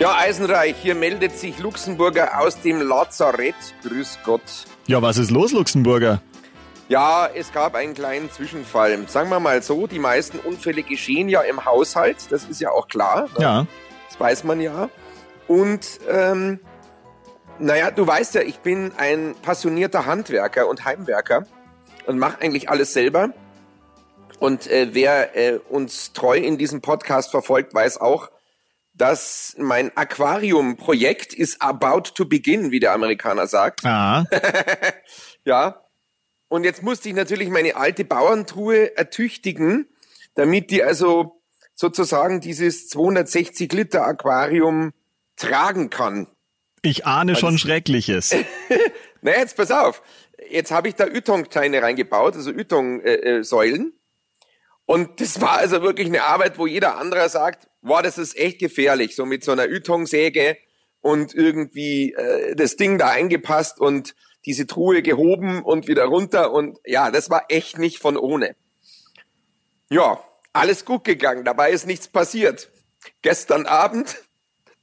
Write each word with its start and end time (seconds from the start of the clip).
Ja, 0.00 0.16
Eisenreich, 0.16 0.74
hier 0.82 0.96
meldet 0.96 1.38
sich 1.38 1.60
Luxemburger 1.60 2.40
aus 2.40 2.60
dem 2.60 2.82
Lazarett. 2.82 3.54
Grüß 3.84 4.18
Gott. 4.24 4.42
Ja, 4.86 5.00
was 5.00 5.18
ist 5.18 5.30
los, 5.30 5.52
Luxemburger? 5.52 6.20
Ja, 6.88 7.28
es 7.32 7.52
gab 7.52 7.76
einen 7.76 7.94
kleinen 7.94 8.30
Zwischenfall. 8.30 8.98
Sagen 9.06 9.30
wir 9.30 9.38
mal 9.38 9.62
so, 9.62 9.86
die 9.86 10.00
meisten 10.00 10.40
Unfälle 10.40 10.82
geschehen 10.82 11.28
ja 11.28 11.42
im 11.42 11.64
Haushalt, 11.64 12.16
das 12.30 12.44
ist 12.44 12.60
ja 12.60 12.72
auch 12.72 12.88
klar. 12.88 13.28
Ne? 13.36 13.42
Ja. 13.42 13.66
Das 14.08 14.18
weiß 14.18 14.44
man 14.44 14.60
ja. 14.60 14.90
Und 15.46 16.00
ähm, 16.10 16.58
naja, 17.60 17.92
du 17.92 18.04
weißt 18.04 18.34
ja, 18.34 18.42
ich 18.42 18.58
bin 18.58 18.90
ein 18.96 19.36
passionierter 19.42 20.06
Handwerker 20.06 20.66
und 20.66 20.84
Heimwerker 20.84 21.46
und 22.06 22.18
mache 22.18 22.42
eigentlich 22.42 22.68
alles 22.68 22.92
selber. 22.92 23.30
Und 24.40 24.66
äh, 24.66 24.88
wer 24.90 25.36
äh, 25.36 25.60
uns 25.70 26.12
treu 26.12 26.36
in 26.36 26.58
diesem 26.58 26.80
Podcast 26.80 27.30
verfolgt, 27.30 27.72
weiß 27.72 28.00
auch, 28.00 28.28
dass 28.94 29.56
mein 29.58 29.94
Aquarium-Projekt 29.96 31.34
ist 31.34 31.60
about 31.60 32.10
to 32.14 32.24
begin, 32.24 32.70
wie 32.70 32.80
der 32.80 32.92
Amerikaner 32.92 33.46
sagt. 33.46 33.84
Ah. 33.84 34.24
ja. 35.44 35.82
Und 36.48 36.64
jetzt 36.64 36.82
musste 36.82 37.08
ich 37.08 37.14
natürlich 37.14 37.48
meine 37.48 37.74
alte 37.74 38.04
Bauerntruhe 38.04 38.96
ertüchtigen, 38.96 39.88
damit 40.34 40.70
die 40.70 40.84
also 40.84 41.42
sozusagen 41.74 42.40
dieses 42.40 42.88
260 42.88 43.72
Liter 43.72 44.06
Aquarium 44.06 44.92
tragen 45.36 45.90
kann. 45.90 46.28
Ich 46.82 47.06
ahne 47.06 47.34
schon 47.34 47.58
Schreckliches. 47.58 48.34
Na 49.22 49.32
jetzt 49.32 49.56
pass 49.56 49.72
auf. 49.72 50.02
Jetzt 50.50 50.70
habe 50.70 50.88
ich 50.88 50.94
da 50.94 51.06
Ytong-Teile 51.06 51.82
reingebaut, 51.82 52.34
also 52.34 52.52
Ytong-Säulen. 52.52 53.94
Und 54.86 55.20
das 55.20 55.40
war 55.40 55.58
also 55.58 55.82
wirklich 55.82 56.06
eine 56.06 56.24
Arbeit, 56.24 56.58
wo 56.58 56.66
jeder 56.66 56.98
andere 56.98 57.28
sagt, 57.28 57.68
wow, 57.84 58.02
das 58.02 58.18
ist 58.18 58.36
echt 58.36 58.58
gefährlich, 58.58 59.14
so 59.14 59.24
mit 59.26 59.44
so 59.44 59.52
einer 59.52 59.66
Ytong-Säge 59.68 60.56
und 61.00 61.34
irgendwie 61.34 62.12
äh, 62.14 62.56
das 62.56 62.76
Ding 62.76 62.98
da 62.98 63.08
eingepasst 63.10 63.78
und 63.80 64.14
diese 64.46 64.66
Truhe 64.66 65.02
gehoben 65.02 65.62
und 65.62 65.86
wieder 65.86 66.04
runter 66.06 66.50
und 66.52 66.78
ja, 66.84 67.10
das 67.10 67.30
war 67.30 67.44
echt 67.48 67.78
nicht 67.78 67.98
von 67.98 68.16
ohne. 68.16 68.56
Ja, 69.90 70.22
alles 70.52 70.84
gut 70.84 71.04
gegangen, 71.04 71.44
dabei 71.44 71.70
ist 71.70 71.86
nichts 71.86 72.08
passiert. 72.08 72.70
Gestern 73.22 73.66
Abend, 73.66 74.16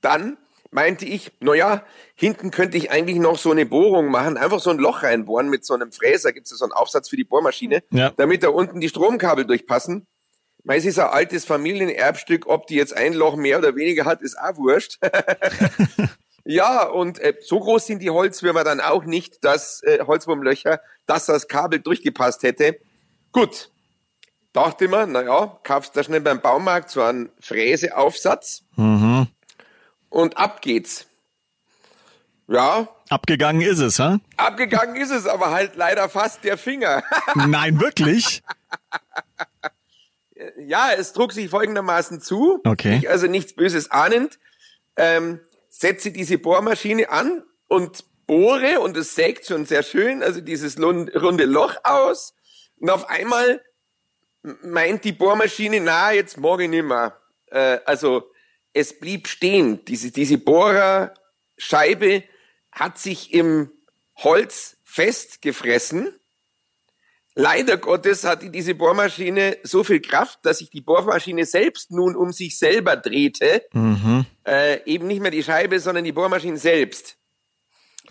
dann 0.02 0.38
meinte 0.70 1.06
ich, 1.06 1.32
naja, 1.42 1.84
hinten 2.16 2.50
könnte 2.52 2.78
ich 2.78 2.92
eigentlich 2.92 3.18
noch 3.18 3.38
so 3.38 3.52
eine 3.52 3.66
Bohrung 3.66 4.08
machen, 4.10 4.38
einfach 4.38 4.60
so 4.60 4.70
ein 4.70 4.78
Loch 4.78 5.04
reinbohren 5.04 5.50
mit 5.50 5.66
so 5.66 5.74
einem 5.74 5.92
Fräser, 5.92 6.32
gibt 6.32 6.50
es 6.50 6.58
so 6.58 6.64
einen 6.66 6.72
Aufsatz 6.72 7.10
für 7.10 7.18
die 7.18 7.24
Bohrmaschine, 7.24 7.84
Ja. 7.92 8.12
damit 8.16 8.44
da 8.44 8.50
unten 8.50 8.80
die 8.80 8.90
Stromkabel 8.90 9.46
durchpassen. 9.46 10.08
Weil 10.64 10.78
es 10.78 10.86
ist 10.86 11.00
ein 11.00 11.08
altes 11.08 11.46
Familienerbstück, 11.46 12.46
ob 12.48 12.68
die 12.68 12.76
jetzt 12.76 12.96
ein 12.96 13.14
Loch 13.14 13.36
mehr 13.36 13.58
oder 13.58 13.76
weniger 13.76 14.06
hat, 14.06 14.22
ist 14.22 14.38
auch 14.38 14.58
wurscht. 14.58 15.00
ja, 16.46 16.84
und 16.88 17.20
äh, 17.20 17.36
so 17.42 17.60
groß 17.60 17.86
sind 17.88 18.00
die 18.00 18.10
Holzwürmer 18.12 18.64
dann 18.64 18.80
auch 18.80 19.04
nicht, 19.06 19.44
dass 19.44 19.82
äh, 19.84 20.00
Holzwurmlöcher, 20.06 20.80
dass 21.08 21.26
das 21.26 21.48
Kabel 21.48 21.80
durchgepasst 21.80 22.44
hätte. 22.44 22.80
Gut, 23.32 23.72
dachte 24.54 24.88
man, 24.88 25.12
naja, 25.14 25.60
kaufst 25.64 25.96
da 25.96 26.04
schnell 26.04 26.22
beim 26.22 26.42
Baumarkt 26.42 26.90
so 26.92 27.02
einen 27.02 27.30
Fräseaufsatz 27.40 28.64
Mhm. 28.76 29.28
und 30.10 30.38
ab 30.38 30.62
geht's. 30.62 31.08
Ja, 32.48 32.90
Abgegangen 33.10 33.62
ist 33.62 33.80
es, 33.80 33.98
ha? 34.00 34.20
abgegangen 34.38 34.96
ist 34.98 35.10
es, 35.12 35.26
aber 35.26 35.52
halt 35.52 35.76
leider 35.76 36.08
fast 36.10 36.44
der 36.44 36.58
Finger. 36.58 37.02
Nein, 37.36 37.80
wirklich? 37.80 38.42
Ja, 40.58 40.92
es 40.98 41.14
trug 41.14 41.32
sich 41.32 41.50
folgendermaßen 41.50 42.22
zu. 42.22 42.60
Okay. 42.66 43.00
Ich 43.02 43.10
also 43.10 43.28
nichts 43.28 43.54
Böses 43.54 43.92
ahnend, 43.92 44.40
ähm, 44.96 45.40
setze 45.70 46.12
diese 46.12 46.38
Bohrmaschine 46.38 47.10
an 47.10 47.44
und 47.68 48.06
bohre 48.28 48.80
und 48.80 48.96
es 48.98 49.16
sägt 49.16 49.46
schon 49.46 49.66
sehr 49.66 49.84
schön, 49.84 50.24
also 50.24 50.42
dieses 50.42 50.80
runde 50.80 51.46
Loch 51.46 51.76
aus. 51.84 52.34
Und 52.80 52.90
auf 52.90 53.10
einmal 53.10 53.62
meint 54.64 55.04
die 55.04 55.12
Bohrmaschine, 55.12 55.80
na, 55.80 56.14
jetzt 56.14 56.38
morgen 56.38 56.72
nimmer. 56.72 57.18
Äh, 57.48 57.80
also 57.86 58.32
es 58.74 59.00
blieb 59.00 59.28
stehen. 59.28 59.84
Diese, 59.86 60.12
diese 60.12 60.38
Bohrerscheibe 60.38 62.24
hat 62.72 62.98
sich 62.98 63.34
im 63.34 63.72
Holz 64.16 64.78
festgefressen. 64.84 66.14
Leider 67.36 67.78
Gottes 67.78 68.26
hatte 68.26 68.50
diese 68.50 68.76
Bohrmaschine 68.76 69.58
so 69.64 69.84
viel 69.86 70.02
Kraft, 70.02 70.40
dass 70.44 70.58
sich 70.58 70.70
die 70.70 70.82
Bohrmaschine 70.82 71.46
selbst 71.46 71.90
nun 71.92 72.16
um 72.16 72.32
sich 72.34 72.58
selber 72.60 72.98
drehte. 72.98 73.64
Mhm. 73.72 74.26
Äh, 74.46 74.84
eben 74.86 75.08
nicht 75.08 75.22
mehr 75.22 75.32
die 75.32 75.44
Scheibe, 75.44 75.80
sondern 75.80 76.04
die 76.04 76.12
Bohrmaschine 76.12 76.58
selbst. 76.58 77.16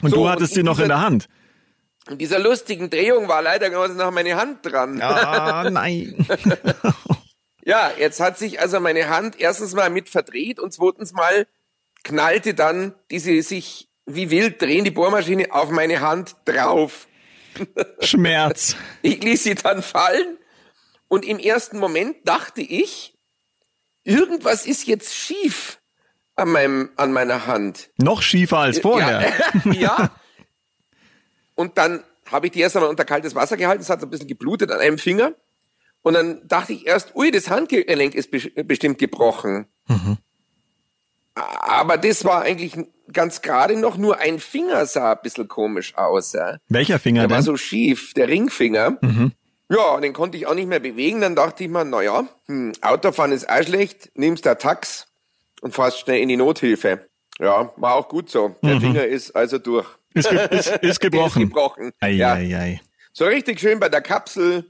Und 0.01 0.11
So, 0.11 0.17
du 0.17 0.23
und 0.25 0.31
hattest 0.31 0.53
in 0.53 0.57
sie 0.57 0.63
noch 0.63 0.79
in 0.79 0.85
dieser- 0.85 0.89
der 0.89 1.01
Hand. 1.03 1.29
In 2.09 2.17
dieser 2.17 2.39
lustigen 2.39 2.89
Drehung 2.89 3.29
war 3.29 3.43
leider 3.43 3.69
Gottes 3.69 3.95
noch 3.97 4.11
meine 4.11 4.35
Hand 4.37 4.61
dran. 4.65 5.01
Ah, 5.03 5.69
nein. 5.71 6.27
Ja, 7.65 7.91
jetzt 7.99 8.21
hat 8.21 8.39
sich 8.39 8.59
also 8.59 8.81
meine 8.81 9.09
Hand 9.11 9.39
erstens 9.39 9.75
mal 9.75 9.91
mit 9.91 10.09
verdreht 10.09 10.59
und 10.59 10.73
zweitens 10.73 11.13
mal 11.13 11.47
knallte 12.03 12.55
dann 12.55 12.95
diese 13.11 13.43
sich 13.43 13.89
wie 14.07 14.31
wild 14.31 14.61
drehende 14.63 14.91
Bohrmaschine 14.91 15.49
auf 15.53 15.71
meine 15.71 16.01
Hand 16.01 16.37
drauf. 16.47 17.07
Schmerz. 18.01 18.77
Ich 19.03 19.23
ließ 19.23 19.43
sie 19.45 19.55
dann 19.55 19.83
fallen 19.83 20.39
und 21.09 21.25
im 21.25 21.39
ersten 21.39 21.79
Moment 21.79 22.17
dachte 22.25 22.61
ich, 22.61 23.15
irgendwas 24.05 24.67
ist 24.67 24.87
jetzt 24.87 25.15
schief 25.15 25.79
an 26.37 26.51
meinem, 26.51 26.91
an 26.97 27.13
meiner 27.13 27.47
Hand. 27.47 27.91
Noch 27.99 28.23
schiefer 28.23 28.59
als 28.59 28.79
vorher. 28.79 29.33
Ja. 29.65 29.73
ja. 29.73 30.11
Und 31.55 31.77
dann 31.77 32.03
habe 32.31 32.47
ich 32.47 32.53
die 32.53 32.61
erst 32.61 32.77
einmal 32.77 32.89
unter 32.89 33.05
kaltes 33.05 33.35
Wasser 33.35 33.57
gehalten, 33.59 33.83
es 33.83 33.91
hat 33.91 34.01
so 34.01 34.07
ein 34.07 34.11
bisschen 34.11 34.29
geblutet 34.29 34.71
an 34.71 34.81
einem 34.81 34.97
Finger. 34.97 35.35
Und 36.01 36.15
dann 36.15 36.47
dachte 36.49 36.73
ich 36.73 36.87
erst, 36.87 37.15
ui, 37.15 37.31
das 37.31 37.51
Handgelenk 37.51 38.15
ist 38.15 38.33
bes- 38.33 38.63
bestimmt 38.63 38.97
gebrochen. 38.99 39.67
Aber 41.61 41.97
das 41.99 42.25
war 42.25 42.43
eigentlich 42.43 42.75
ganz 43.13 43.43
gerade 43.43 43.77
noch 43.79 43.97
nur 43.97 44.19
ein 44.19 44.39
Finger 44.39 44.87
sah 44.87 45.13
ein 45.13 45.19
bisschen 45.23 45.49
komisch 45.49 45.97
aus. 45.97 46.33
Ja. 46.33 46.59
Welcher 46.69 46.99
Finger 46.99 47.23
Der 47.23 47.31
war 47.31 47.39
denn? 47.39 47.45
so 47.45 47.57
schief, 47.57 48.15
der 48.15 48.29
Ringfinger. 48.29 48.99
Mhm. 49.01 49.33
Ja, 49.69 50.01
den 50.01 50.13
konnte 50.13 50.37
ich 50.37 50.47
auch 50.47 50.55
nicht 50.55 50.69
mehr 50.69 50.81
bewegen. 50.81 51.21
Dann 51.21 51.37
dachte 51.37 51.65
ich 51.65 51.71
mir, 51.71 51.85
na 51.85 52.03
ja, 52.03 52.25
hm, 52.47 52.73
Autofahren 52.83 53.33
ist 53.33 53.49
auch 53.49 53.63
schlecht, 53.63 54.11
nimmst 54.15 54.45
der 54.45 54.59
Tax 54.59 55.07
und 55.61 55.75
fährst 55.75 56.01
schnell 56.01 56.21
in 56.21 56.29
die 56.29 56.37
Nothilfe. 56.37 57.07
Ja, 57.39 57.73
war 57.77 57.95
auch 57.95 58.09
gut 58.09 58.29
so. 58.31 58.57
Der 58.63 58.81
Finger 58.81 59.05
ist 59.05 59.35
also 59.35 59.59
durch. 59.59 59.87
Ist, 60.13 60.29
ge 60.29 60.39
ist, 60.51 60.51
ist 60.51 60.71
Der 60.71 60.83
ist 60.83 61.01
gebrochen. 61.01 61.43
gebrochen. 61.45 61.93
Ei, 62.01 62.11
ja. 62.11 62.35
ei, 62.35 62.57
ei. 62.57 62.81
So 63.13 63.25
richtig 63.25 63.61
schön 63.61 63.79
bei 63.81 63.89
der 63.89 64.03
Kapsel. 64.03 64.65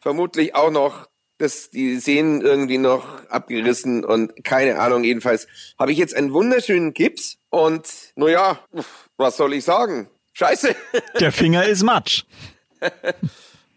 Vermutlich 0.00 0.54
auch 0.54 0.70
noch, 0.70 1.08
dass 1.38 1.70
die 1.70 1.96
Sehnen 1.98 2.40
irgendwie 2.40 2.78
noch 2.78 3.28
abgerissen 3.28 4.04
und 4.04 4.44
keine 4.44 4.78
Ahnung. 4.78 5.04
Jedenfalls 5.04 5.46
habe 5.78 5.92
ich 5.92 5.98
jetzt 5.98 6.14
einen 6.14 6.32
wunderschönen 6.32 6.94
Gips 6.94 7.38
und 7.50 7.86
naja, 8.16 8.60
was 9.16 9.36
soll 9.36 9.54
ich 9.54 9.64
sagen? 9.64 10.08
Scheiße. 10.32 10.74
Der 11.20 11.32
Finger 11.32 11.64
ist 11.64 11.82
Matsch. 11.82 12.24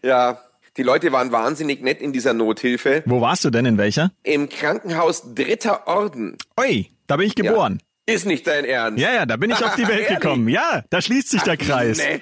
ja, 0.02 0.40
die 0.76 0.84
Leute 0.84 1.12
waren 1.12 1.32
wahnsinnig 1.32 1.82
nett 1.82 2.02
in 2.02 2.14
dieser 2.14 2.34
Nothilfe. 2.34 3.04
Wo 3.06 3.22
warst 3.22 3.44
du 3.46 3.50
denn? 3.50 3.66
In 3.66 3.78
welcher? 3.78 4.12
Im 4.24 4.50
Krankenhaus 4.50 5.34
Dritter 5.34 5.88
Orden. 5.88 6.38
Oi, 6.60 6.88
da 7.08 7.18
bin 7.18 7.28
ich 7.28 7.36
geboren. 7.36 7.82
Ist 8.10 8.26
nicht 8.26 8.48
dein 8.48 8.64
Ernst. 8.64 9.02
Ja, 9.02 9.12
ja, 9.12 9.26
da 9.26 9.36
bin 9.36 9.50
ich 9.50 9.62
auf 9.62 9.76
die 9.76 9.88
Welt 9.88 10.08
gekommen. 10.08 10.48
Ja, 10.48 10.84
da 10.90 11.02
schließt 11.02 11.30
sich 11.30 11.42
der 11.42 11.58
Kreis. 11.58 11.98
Nett. 11.98 12.22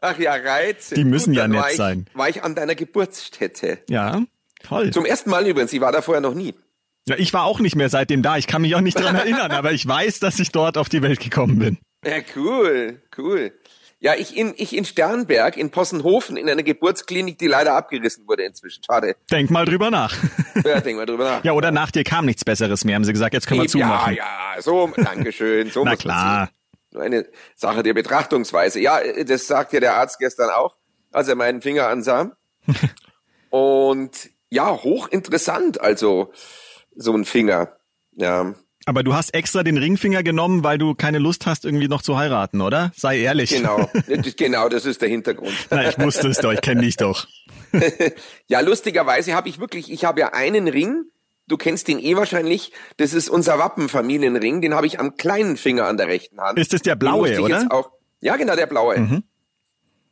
Ach 0.00 0.18
ja, 0.18 0.32
Reiz. 0.32 0.90
Die 0.90 1.04
müssen 1.04 1.34
ja 1.34 1.42
dann 1.42 1.50
nett 1.50 1.64
ich, 1.72 1.76
sein. 1.76 2.06
War 2.14 2.30
ich 2.30 2.42
an 2.42 2.54
deiner 2.54 2.74
Geburtsstätte. 2.74 3.80
Ja, 3.90 4.22
toll. 4.66 4.90
Zum 4.90 5.04
ersten 5.04 5.30
Mal 5.30 5.46
übrigens. 5.46 5.72
Ich 5.72 5.80
war 5.80 5.92
da 5.92 6.02
vorher 6.02 6.20
noch 6.20 6.34
nie. 6.34 6.54
Ja, 7.06 7.16
ich 7.16 7.32
war 7.34 7.44
auch 7.44 7.60
nicht 7.60 7.76
mehr 7.76 7.88
seitdem 7.88 8.22
da. 8.22 8.38
Ich 8.38 8.46
kann 8.46 8.62
mich 8.62 8.74
auch 8.74 8.80
nicht 8.80 8.98
dran 8.98 9.14
erinnern, 9.14 9.52
aber 9.52 9.72
ich 9.72 9.86
weiß, 9.86 10.20
dass 10.20 10.38
ich 10.38 10.52
dort 10.52 10.78
auf 10.78 10.88
die 10.88 11.02
Welt 11.02 11.20
gekommen 11.20 11.58
bin. 11.58 11.78
Ja, 12.04 12.16
cool, 12.34 13.02
cool. 13.18 13.52
Ja, 14.00 14.14
ich 14.14 14.36
in, 14.36 14.52
ich 14.56 14.76
in 14.76 14.84
Sternberg, 14.84 15.56
in 15.56 15.70
Possenhofen, 15.70 16.36
in 16.36 16.48
einer 16.48 16.62
Geburtsklinik, 16.62 17.38
die 17.38 17.46
leider 17.46 17.74
abgerissen 17.74 18.28
wurde 18.28 18.42
inzwischen. 18.42 18.82
Schade. 18.84 19.16
Denk 19.30 19.50
mal 19.50 19.64
drüber 19.64 19.90
nach. 19.90 20.14
Ja, 20.62 20.80
denk 20.80 20.98
mal 20.98 21.06
drüber 21.06 21.24
nach. 21.24 21.44
Ja, 21.44 21.52
oder 21.52 21.70
nach 21.70 21.90
dir 21.90 22.04
kam 22.04 22.26
nichts 22.26 22.44
Besseres 22.44 22.84
mehr. 22.84 22.96
Haben 22.96 23.04
sie 23.04 23.12
gesagt, 23.12 23.32
jetzt 23.32 23.46
können 23.46 23.60
wir 23.60 23.64
ja, 23.66 23.70
zumachen. 23.70 24.14
ja, 24.14 24.56
so, 24.60 24.92
Dankeschön. 24.94 25.70
So 25.70 25.84
Na 25.84 25.96
klar. 25.96 26.50
nur 26.90 27.02
eine 27.02 27.26
Sache 27.54 27.82
der 27.82 27.94
Betrachtungsweise. 27.94 28.78
Ja, 28.80 29.00
das 29.24 29.46
sagte 29.46 29.80
der 29.80 29.94
Arzt 29.96 30.18
gestern 30.18 30.50
auch, 30.50 30.76
als 31.10 31.28
er 31.28 31.34
meinen 31.34 31.62
Finger 31.62 31.88
ansah. 31.88 32.32
Und 33.50 34.30
ja, 34.50 34.70
hochinteressant, 34.70 35.80
also 35.80 36.32
so 36.94 37.12
ein 37.12 37.24
Finger. 37.24 37.76
Ja. 38.16 38.54
Aber 38.86 39.02
du 39.02 39.14
hast 39.14 39.32
extra 39.34 39.62
den 39.62 39.78
Ringfinger 39.78 40.22
genommen, 40.22 40.62
weil 40.62 40.76
du 40.76 40.94
keine 40.94 41.18
Lust 41.18 41.46
hast, 41.46 41.64
irgendwie 41.64 41.88
noch 41.88 42.02
zu 42.02 42.18
heiraten, 42.18 42.60
oder? 42.60 42.92
Sei 42.94 43.18
ehrlich. 43.20 43.50
Genau, 43.50 43.90
genau, 44.36 44.68
das 44.68 44.84
ist 44.84 45.00
der 45.00 45.08
Hintergrund. 45.08 45.54
Na, 45.70 45.88
ich 45.88 45.98
wusste 45.98 46.28
es 46.28 46.38
doch, 46.38 46.52
ich 46.52 46.60
kenne 46.60 46.82
dich 46.82 46.96
doch. 46.96 47.26
ja, 48.46 48.60
lustigerweise 48.60 49.34
habe 49.34 49.48
ich 49.48 49.58
wirklich, 49.58 49.90
ich 49.90 50.04
habe 50.04 50.20
ja 50.20 50.34
einen 50.34 50.68
Ring, 50.68 51.04
du 51.46 51.56
kennst 51.56 51.88
den 51.88 51.98
eh 51.98 52.16
wahrscheinlich, 52.16 52.72
das 52.98 53.14
ist 53.14 53.30
unser 53.30 53.58
Wappenfamilienring, 53.58 54.60
den 54.60 54.74
habe 54.74 54.86
ich 54.86 55.00
am 55.00 55.16
kleinen 55.16 55.56
Finger 55.56 55.86
an 55.86 55.96
der 55.96 56.08
rechten 56.08 56.40
Hand. 56.40 56.58
Ist 56.58 56.74
das 56.74 56.82
der 56.82 56.94
blaue, 56.94 57.40
oder? 57.40 57.66
Auch, 57.70 57.90
ja, 58.20 58.36
genau, 58.36 58.54
der 58.54 58.66
blaue. 58.66 58.98
Mhm. 58.98 59.22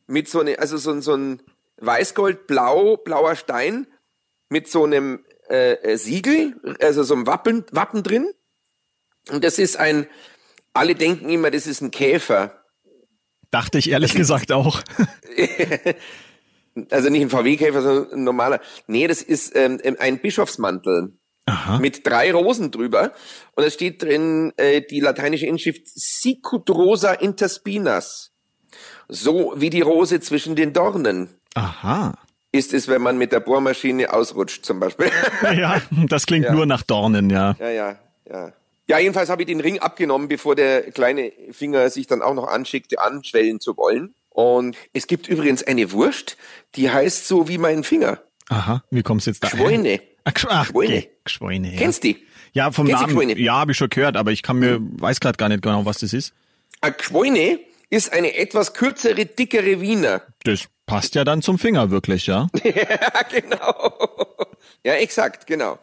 Mit 0.06 0.28
so 0.28 0.40
eine, 0.40 0.58
also 0.58 0.78
so, 0.78 0.98
so 1.00 1.14
ein 1.14 1.42
Weißgold-Blau, 1.78 2.96
blauer 2.98 3.36
Stein 3.36 3.86
mit 4.52 4.68
so 4.68 4.84
einem 4.84 5.24
äh, 5.48 5.72
äh 5.72 5.96
Siegel, 5.96 6.54
also 6.80 7.02
so 7.02 7.14
einem 7.14 7.26
Wappen, 7.26 7.64
Wappen 7.72 8.02
drin. 8.02 8.30
Und 9.30 9.42
das 9.42 9.58
ist 9.58 9.76
ein, 9.76 10.06
alle 10.74 10.94
denken 10.94 11.30
immer, 11.30 11.50
das 11.50 11.66
ist 11.66 11.80
ein 11.80 11.90
Käfer. 11.90 12.62
Dachte 13.50 13.78
ich 13.78 13.90
ehrlich 13.90 14.14
gesagt 14.14 14.52
auch. 14.52 14.82
also 16.90 17.08
nicht 17.08 17.22
ein 17.22 17.30
VW-Käfer, 17.30 17.82
sondern 17.82 18.12
ein 18.12 18.24
normaler. 18.24 18.60
Nee, 18.86 19.06
das 19.06 19.22
ist 19.22 19.56
ähm, 19.56 19.80
ein 19.98 20.20
Bischofsmantel. 20.20 21.18
Aha. 21.46 21.78
Mit 21.78 22.06
drei 22.06 22.32
Rosen 22.32 22.70
drüber. 22.70 23.12
Und 23.56 23.64
es 23.64 23.74
steht 23.74 24.02
drin 24.02 24.52
äh, 24.58 24.82
die 24.82 25.00
lateinische 25.00 25.46
Inschrift 25.46 25.82
Sicut 25.86 26.70
rosa 26.70 27.12
interspinas. 27.12 28.32
So 29.08 29.54
wie 29.56 29.70
die 29.70 29.80
Rose 29.80 30.20
zwischen 30.20 30.56
den 30.56 30.72
Dornen. 30.72 31.30
Aha. 31.54 32.16
Ist 32.52 32.74
es, 32.74 32.86
wenn 32.86 33.00
man 33.00 33.16
mit 33.16 33.32
der 33.32 33.40
Bohrmaschine 33.40 34.12
ausrutscht, 34.12 34.64
zum 34.64 34.78
Beispiel. 34.78 35.10
ja, 35.56 35.80
das 36.06 36.26
klingt 36.26 36.44
ja. 36.44 36.52
nur 36.52 36.66
nach 36.66 36.82
Dornen, 36.82 37.30
ja. 37.30 37.56
Ja, 37.58 37.70
ja, 37.70 37.98
ja. 38.28 38.52
Ja, 38.88 38.98
jedenfalls 38.98 39.30
habe 39.30 39.42
ich 39.42 39.46
den 39.46 39.60
Ring 39.60 39.78
abgenommen, 39.78 40.28
bevor 40.28 40.54
der 40.54 40.90
kleine 40.90 41.32
Finger 41.52 41.88
sich 41.88 42.06
dann 42.08 42.20
auch 42.20 42.34
noch 42.34 42.48
anschickte, 42.48 43.00
anschwellen 43.00 43.58
zu 43.58 43.76
wollen. 43.76 44.14
Und 44.28 44.76
es 44.92 45.06
gibt 45.06 45.28
übrigens 45.28 45.62
eine 45.62 45.92
Wurst, 45.92 46.36
die 46.74 46.90
heißt 46.90 47.26
so 47.26 47.48
wie 47.48 47.58
mein 47.58 47.84
Finger. 47.84 48.20
Aha, 48.48 48.82
wie 48.90 49.02
kommst 49.02 49.26
du 49.26 49.30
jetzt 49.30 49.44
da? 49.44 49.48
Schweine. 49.48 50.00
Ach, 50.24 50.32
ach 50.48 50.66
Schweine. 50.66 51.06
Schweine 51.26 51.72
ja. 51.72 51.78
Kennst 51.78 52.04
du 52.04 52.08
die? 52.08 52.26
Ja, 52.52 52.70
vom 52.70 52.86
Kennst 52.86 53.06
Namen. 53.06 53.38
Ja, 53.38 53.54
habe 53.54 53.72
ich 53.72 53.78
schon 53.78 53.88
gehört, 53.88 54.16
aber 54.16 54.30
ich 54.30 54.42
kann 54.42 54.58
mir, 54.58 54.78
weiß 54.80 55.20
gerade 55.20 55.36
gar 55.36 55.48
nicht 55.48 55.62
genau, 55.62 55.86
was 55.86 55.98
das 55.98 56.12
ist. 56.12 56.34
Ein 56.80 56.94
Schweine 57.00 57.60
ist 57.88 58.12
eine 58.12 58.36
etwas 58.36 58.74
kürzere, 58.74 59.26
dickere 59.26 59.80
Wiener. 59.80 60.22
Das 60.44 60.66
passt 60.86 61.14
ja 61.14 61.24
dann 61.24 61.42
zum 61.42 61.58
Finger 61.58 61.90
wirklich, 61.90 62.26
ja? 62.26 62.48
ja, 62.64 63.22
genau. 63.30 63.98
Ja, 64.84 64.94
exakt, 64.94 65.46
genau. 65.46 65.78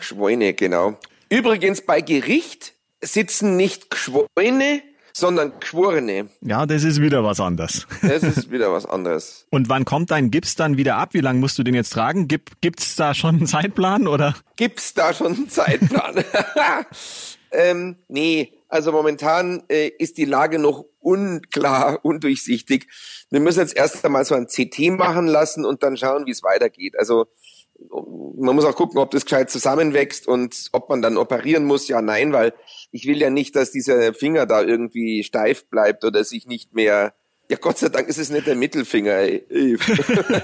Schweine, 0.00 0.54
genau. 0.54 0.98
Übrigens 1.28 1.80
bei 1.80 2.00
Gericht 2.00 2.74
sitzen 3.00 3.56
nicht 3.56 3.90
Geschworene, 3.90 4.82
sondern 5.12 5.52
Geschworene. 5.58 6.28
Ja, 6.42 6.66
das 6.66 6.84
ist 6.84 7.00
wieder 7.00 7.24
was 7.24 7.40
anderes. 7.40 7.86
Das 8.02 8.22
ist 8.22 8.50
wieder 8.50 8.72
was 8.72 8.86
anderes. 8.86 9.46
Und 9.50 9.68
wann 9.68 9.84
kommt 9.84 10.10
dein 10.10 10.30
Gips 10.30 10.54
dann 10.54 10.76
wieder 10.76 10.96
ab? 10.96 11.10
Wie 11.12 11.20
lange 11.20 11.40
musst 11.40 11.58
du 11.58 11.62
den 11.62 11.74
jetzt 11.74 11.92
tragen? 11.92 12.28
Gibt, 12.28 12.60
gibt's 12.60 12.96
da 12.96 13.14
schon 13.14 13.36
einen 13.36 13.46
Zeitplan 13.46 14.06
oder? 14.06 14.34
Gibt's 14.56 14.94
da 14.94 15.14
schon 15.14 15.34
einen 15.34 15.48
Zeitplan? 15.48 16.22
ähm, 17.50 17.96
nee, 18.08 18.52
also 18.68 18.92
momentan 18.92 19.62
äh, 19.68 19.88
ist 19.98 20.18
die 20.18 20.24
Lage 20.24 20.58
noch 20.58 20.84
unklar, 20.98 22.00
undurchsichtig. 22.04 22.88
Wir 23.30 23.40
müssen 23.40 23.60
jetzt 23.60 23.76
erst 23.76 24.04
einmal 24.04 24.24
so 24.24 24.34
ein 24.34 24.46
CT 24.46 24.90
machen 24.90 25.26
lassen 25.26 25.64
und 25.64 25.82
dann 25.82 25.96
schauen, 25.96 26.26
wie 26.26 26.32
es 26.32 26.42
weitergeht. 26.42 26.98
Also 26.98 27.26
man 28.38 28.54
muss 28.54 28.64
auch 28.64 28.74
gucken, 28.74 28.98
ob 28.98 29.10
das 29.10 29.24
gescheit 29.24 29.50
zusammenwächst 29.50 30.26
und 30.26 30.68
ob 30.72 30.88
man 30.88 31.02
dann 31.02 31.16
operieren 31.18 31.64
muss. 31.64 31.88
Ja, 31.88 32.00
nein, 32.00 32.32
weil 32.32 32.54
ich 32.90 33.06
will 33.06 33.18
ja 33.18 33.30
nicht, 33.30 33.54
dass 33.54 33.70
dieser 33.70 34.14
Finger 34.14 34.46
da 34.46 34.62
irgendwie 34.62 35.22
steif 35.22 35.68
bleibt 35.68 36.04
oder 36.04 36.24
sich 36.24 36.46
nicht 36.46 36.74
mehr 36.74 37.14
ja, 37.48 37.56
Gott 37.60 37.78
sei 37.78 37.88
Dank 37.88 38.08
ist 38.08 38.18
es 38.18 38.30
nicht 38.30 38.46
der 38.46 38.56
Mittelfinger. 38.56 39.26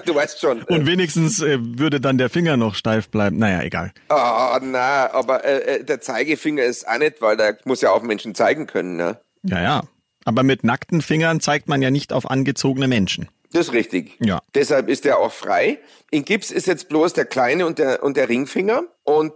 du 0.05 0.15
weißt 0.15 0.41
schon. 0.41 0.63
Und 0.63 0.87
wenigstens 0.87 1.43
äh, 1.43 1.59
würde 1.61 2.01
dann 2.01 2.19
der 2.19 2.31
Finger 2.31 2.57
noch 2.57 2.75
steif 2.75 3.09
bleiben. 3.09 3.39
Naja, 3.39 3.63
egal. 3.63 3.93
Ah, 4.09 4.61
na, 4.63 5.13
aber 5.13 5.45
äh, 5.45 5.77
äh, 5.77 5.85
der 5.85 6.01
Zeigefinger 6.01 6.63
ist 6.63 6.87
auch 6.87 6.99
nicht, 6.99 7.21
weil 7.21 7.37
der 7.37 7.59
muss 7.65 7.81
ja 7.81 7.91
auch 7.91 8.03
Menschen 8.03 8.35
zeigen 8.35 8.67
können. 8.67 8.97
Ne? 8.97 9.19
Ja, 9.43 9.63
ja. 9.63 9.83
Aber 10.25 10.45
mit 10.45 10.63
nackten 10.63 11.03
Fingern 11.03 11.41
zeigt 11.41 11.69
man 11.69 11.83
ja 11.83 11.91
nicht 11.91 12.13
auf 12.13 12.31
angezogene 12.31 12.87
Menschen. 12.87 13.29
Das 13.53 13.69
ist 13.69 13.73
richtig. 13.73 14.17
Ja. 14.21 14.41
Deshalb 14.55 14.89
ist 14.89 15.05
er 15.05 15.19
auch 15.19 15.33
frei. 15.33 15.79
In 16.11 16.25
Gips 16.25 16.51
ist 16.51 16.67
jetzt 16.67 16.89
bloß 16.89 17.13
der 17.15 17.25
kleine 17.25 17.67
und 17.67 17.79
der, 17.79 18.03
und 18.03 18.17
der 18.17 18.29
Ringfinger. 18.29 18.85
Und 19.03 19.33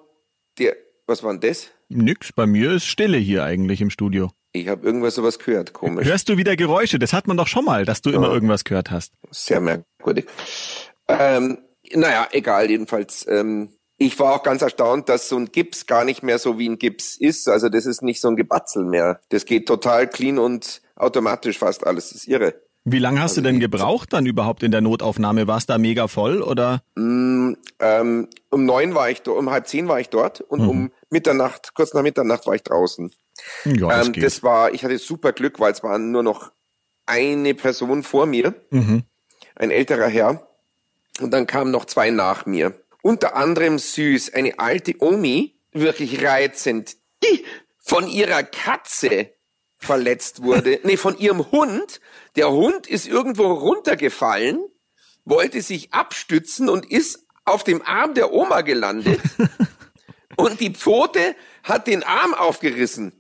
der, 0.59 0.77
was 1.07 1.23
war 1.23 1.37
denn 1.37 1.41
das? 1.41 1.71
Nix, 1.89 2.33
bei 2.33 2.47
mir 2.47 2.73
ist 2.73 2.87
Stille 2.87 3.19
hier 3.19 3.45
eigentlich 3.45 3.81
im 3.81 3.91
Studio. 3.91 4.31
Ich 4.61 4.69
habe 4.69 4.87
irgendwas 4.87 5.15
sowas 5.15 5.39
gehört, 5.39 5.73
komisch. 5.73 6.07
Hörst 6.07 6.29
du 6.29 6.37
wieder 6.37 6.57
Geräusche? 6.57 6.99
Das 6.99 7.13
hat 7.13 7.27
man 7.27 7.37
doch 7.37 7.47
schon 7.47 7.65
mal, 7.65 7.85
dass 7.85 8.03
du 8.03 8.11
ja. 8.11 8.17
immer 8.17 8.31
irgendwas 8.31 8.65
gehört 8.65 8.91
hast. 8.91 9.13
Sehr 9.31 9.61
merkwürdig. 9.61 10.27
Ähm, 11.09 11.59
naja, 11.93 12.29
egal, 12.33 12.71
jedenfalls. 12.71 13.27
Ähm, 13.29 13.71
ich 13.99 14.19
war 14.19 14.35
auch 14.35 14.43
ganz 14.43 14.63
erstaunt, 14.63 15.09
dass 15.09 15.29
so 15.29 15.37
ein 15.37 15.47
Gips 15.47 15.87
gar 15.87 16.05
nicht 16.05 16.23
mehr 16.23 16.39
so 16.39 16.59
wie 16.59 16.69
ein 16.69 16.79
Gips 16.79 17.17
ist. 17.17 17.49
Also 17.49 17.69
das 17.69 17.87
ist 17.87 18.03
nicht 18.03 18.21
so 18.21 18.29
ein 18.29 18.37
Gebatzel 18.37 18.85
mehr. 18.85 19.21
Das 19.31 19.47
geht 19.47 19.67
total 19.67 20.09
clean 20.09 20.39
und 20.39 20.83
automatisch 20.97 21.59
fast 21.59 21.87
alles. 21.87 22.11
Das 22.11 22.19
ist 22.19 22.29
irre. 22.29 22.55
Wie 22.89 23.01
lange 23.01 23.21
hast 23.21 23.33
also 23.33 23.41
du 23.41 23.49
denn 23.49 23.59
gebraucht 23.59 24.13
dann 24.13 24.27
überhaupt 24.27 24.63
in 24.63 24.71
der 24.71 24.81
Notaufnahme? 24.81 25.49
War 25.49 25.57
es 25.57 25.67
da 25.67 25.77
mega 25.77 26.07
voll 26.07 26.41
oder? 26.41 26.83
Mm, 26.95 27.55
ähm, 27.81 28.29
um 28.51 28.65
neun 28.65 28.95
war 28.95 29.11
ich 29.11 29.23
dort, 29.23 29.39
um 29.39 29.51
halb 29.51 29.67
zehn 29.67 29.89
war 29.89 29.99
ich 29.99 30.09
dort 30.09 30.41
und 30.41 30.63
mhm. 30.63 30.69
um 30.69 30.93
Mitternacht, 31.11 31.75
kurz 31.75 31.95
nach 31.95 32.03
Mitternacht 32.03 32.47
war 32.47 32.55
ich 32.55 32.63
draußen. 32.63 33.11
Ja, 33.65 33.89
das, 33.89 34.07
ähm, 34.09 34.13
das 34.15 34.43
war, 34.43 34.73
ich 34.73 34.85
hatte 34.85 34.99
super 34.99 35.33
Glück, 35.33 35.61
weil 35.61 35.73
es 35.73 35.83
war 35.83 35.99
nur 35.99 36.23
noch 36.23 36.53
eine 37.07 37.55
Person 37.55 38.03
vor 38.03 38.27
mir, 38.27 38.55
mhm. 38.71 39.05
ein 39.55 39.71
älterer 39.71 40.09
Herr, 40.09 40.49
und 41.21 41.31
dann 41.31 41.47
kamen 41.47 41.71
noch 41.71 41.87
zwei 41.87 42.11
nach 42.11 42.47
mir. 42.47 42.81
Unter 43.03 43.37
anderem 43.37 43.79
süß, 43.79 44.35
eine 44.35 44.59
alte 44.59 44.95
Omi, 44.99 45.59
wirklich 45.73 46.23
reizend, 46.25 46.97
die 47.23 47.45
von 47.79 48.09
ihrer 48.09 48.43
Katze 48.43 49.31
verletzt 49.79 50.43
wurde. 50.43 50.81
nee, 50.85 50.97
von 50.97 51.19
ihrem 51.19 51.51
Hund. 51.51 52.01
Der 52.35 52.51
Hund 52.51 52.87
ist 52.87 53.07
irgendwo 53.07 53.47
runtergefallen, 53.53 54.61
wollte 55.25 55.63
sich 55.63 55.93
abstützen 55.95 56.69
und 56.69 56.91
ist 56.91 57.27
auf 57.45 57.65
dem 57.65 57.81
Arm 57.83 58.15
der 58.15 58.33
Oma 58.33 58.63
gelandet. 58.63 59.21
und 60.37 60.61
die 60.61 60.75
Pfote 60.75 61.37
hat 61.63 61.87
den 61.87 62.03
Arm 62.03 62.35
aufgerissen. 62.35 63.16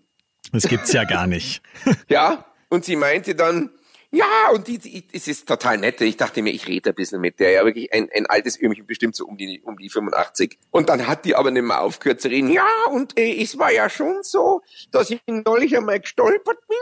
Das 0.62 0.70
gibt's 0.70 0.92
ja 0.92 1.04
gar 1.04 1.26
nicht. 1.26 1.62
ja, 2.08 2.46
und 2.68 2.84
sie 2.84 2.96
meinte 2.96 3.34
dann, 3.34 3.70
ja, 4.10 4.50
und 4.54 4.66
die, 4.68 4.78
die, 4.78 5.04
es 5.12 5.28
ist 5.28 5.46
total 5.46 5.76
nett. 5.76 6.00
Ich 6.00 6.16
dachte 6.16 6.40
mir, 6.40 6.50
ich 6.50 6.66
rede 6.66 6.90
ein 6.90 6.94
bisschen 6.94 7.20
mit 7.20 7.38
der. 7.40 7.50
Ja, 7.50 7.64
wirklich 7.66 7.92
ein, 7.92 8.08
ein 8.14 8.24
altes 8.24 8.58
Öhrchen, 8.58 8.86
bestimmt 8.86 9.14
so 9.14 9.26
um 9.26 9.36
die, 9.36 9.60
um 9.62 9.76
die 9.76 9.90
85. 9.90 10.58
Und 10.70 10.88
dann 10.88 11.06
hat 11.06 11.26
die 11.26 11.34
aber 11.34 11.50
nicht 11.50 11.64
mehr 11.64 11.82
aufgehört 11.82 12.22
zu 12.22 12.28
reden. 12.28 12.50
Ja, 12.50 12.66
und 12.90 13.18
äh, 13.18 13.42
es 13.42 13.58
war 13.58 13.72
ja 13.72 13.90
schon 13.90 14.22
so, 14.22 14.62
dass 14.92 15.10
ich 15.10 15.20
neulich 15.26 15.76
einmal 15.76 16.00
gestolpert 16.00 16.58
bin. 16.66 16.78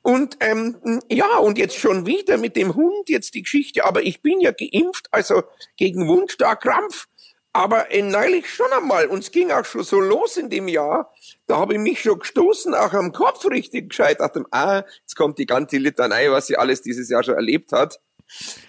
Und 0.00 0.38
ähm, 0.40 1.00
ja, 1.10 1.36
und 1.36 1.58
jetzt 1.58 1.76
schon 1.76 2.06
wieder 2.06 2.38
mit 2.38 2.56
dem 2.56 2.74
Hund, 2.74 3.08
jetzt 3.08 3.34
die 3.34 3.42
Geschichte. 3.42 3.84
Aber 3.84 4.02
ich 4.02 4.22
bin 4.22 4.40
ja 4.40 4.52
geimpft, 4.52 5.08
also 5.10 5.42
gegen 5.76 6.08
Wundstarkrampf. 6.08 7.08
Aber 7.52 7.90
äh, 7.90 8.02
neulich 8.02 8.48
schon 8.48 8.70
einmal, 8.72 9.06
und 9.06 9.20
es 9.20 9.30
ging 9.30 9.50
auch 9.50 9.64
schon 9.64 9.82
so 9.82 10.00
los 10.00 10.36
in 10.36 10.50
dem 10.50 10.68
Jahr, 10.68 11.12
da 11.46 11.56
habe 11.58 11.74
ich 11.74 11.80
mich 11.80 12.02
schon 12.02 12.18
gestoßen, 12.18 12.74
auch 12.74 12.92
am 12.92 13.12
Kopf 13.12 13.44
richtig 13.46 13.90
gescheit. 13.90 14.20
Dachte, 14.20 14.44
ah, 14.50 14.82
jetzt 15.00 15.16
kommt 15.16 15.38
die 15.38 15.46
ganze 15.46 15.78
Litanei, 15.78 16.30
was 16.30 16.46
sie 16.46 16.56
alles 16.56 16.82
dieses 16.82 17.08
Jahr 17.08 17.24
schon 17.24 17.34
erlebt 17.34 17.72
hat. 17.72 18.00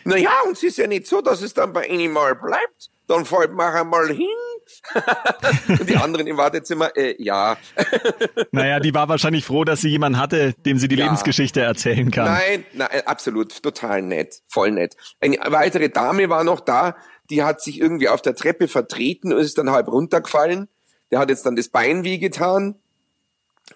Naja, 0.05 0.31
und 0.45 0.53
es 0.53 0.63
ist 0.63 0.77
ja 0.77 0.88
nicht 0.88 1.07
so, 1.07 1.21
dass 1.21 1.41
es 1.41 1.53
dann 1.53 1.74
bei 1.74 1.86
Ihnen 1.86 2.13
mal 2.13 2.36
bleibt. 2.36 2.89
Dann 3.07 3.25
fällt 3.25 3.53
man 3.53 3.74
einmal 3.74 4.07
hin. 4.07 4.27
und 5.67 5.89
die 5.89 5.95
anderen 5.95 6.27
im 6.27 6.38
Wartezimmer, 6.38 6.95
äh, 6.95 7.15
ja. 7.17 7.57
naja, 8.51 8.79
die 8.79 8.93
war 8.93 9.09
wahrscheinlich 9.09 9.43
froh, 9.43 9.63
dass 9.63 9.81
sie 9.81 9.89
jemanden 9.89 10.19
hatte, 10.19 10.53
dem 10.53 10.77
sie 10.77 10.88
die 10.88 10.95
ja. 10.95 11.05
Lebensgeschichte 11.05 11.62
erzählen 11.62 12.12
kann. 12.12 12.25
Nein, 12.25 12.65
nein, 12.74 13.01
absolut, 13.05 13.63
total 13.63 14.03
nett, 14.03 14.43
voll 14.48 14.71
nett. 14.71 14.95
Eine 15.19 15.38
weitere 15.48 15.89
Dame 15.89 16.29
war 16.29 16.43
noch 16.43 16.59
da, 16.59 16.95
die 17.29 17.43
hat 17.43 17.62
sich 17.62 17.79
irgendwie 17.79 18.09
auf 18.09 18.21
der 18.21 18.36
Treppe 18.36 18.67
vertreten 18.67 19.33
und 19.33 19.39
ist 19.39 19.57
dann 19.57 19.71
halb 19.71 19.88
runtergefallen. 19.88 20.67
Der 21.12 21.19
hat 21.19 21.29
jetzt 21.29 21.45
dann 21.45 21.55
das 21.55 21.69
Bein 21.69 22.03
wie 22.03 22.19
getan. 22.19 22.75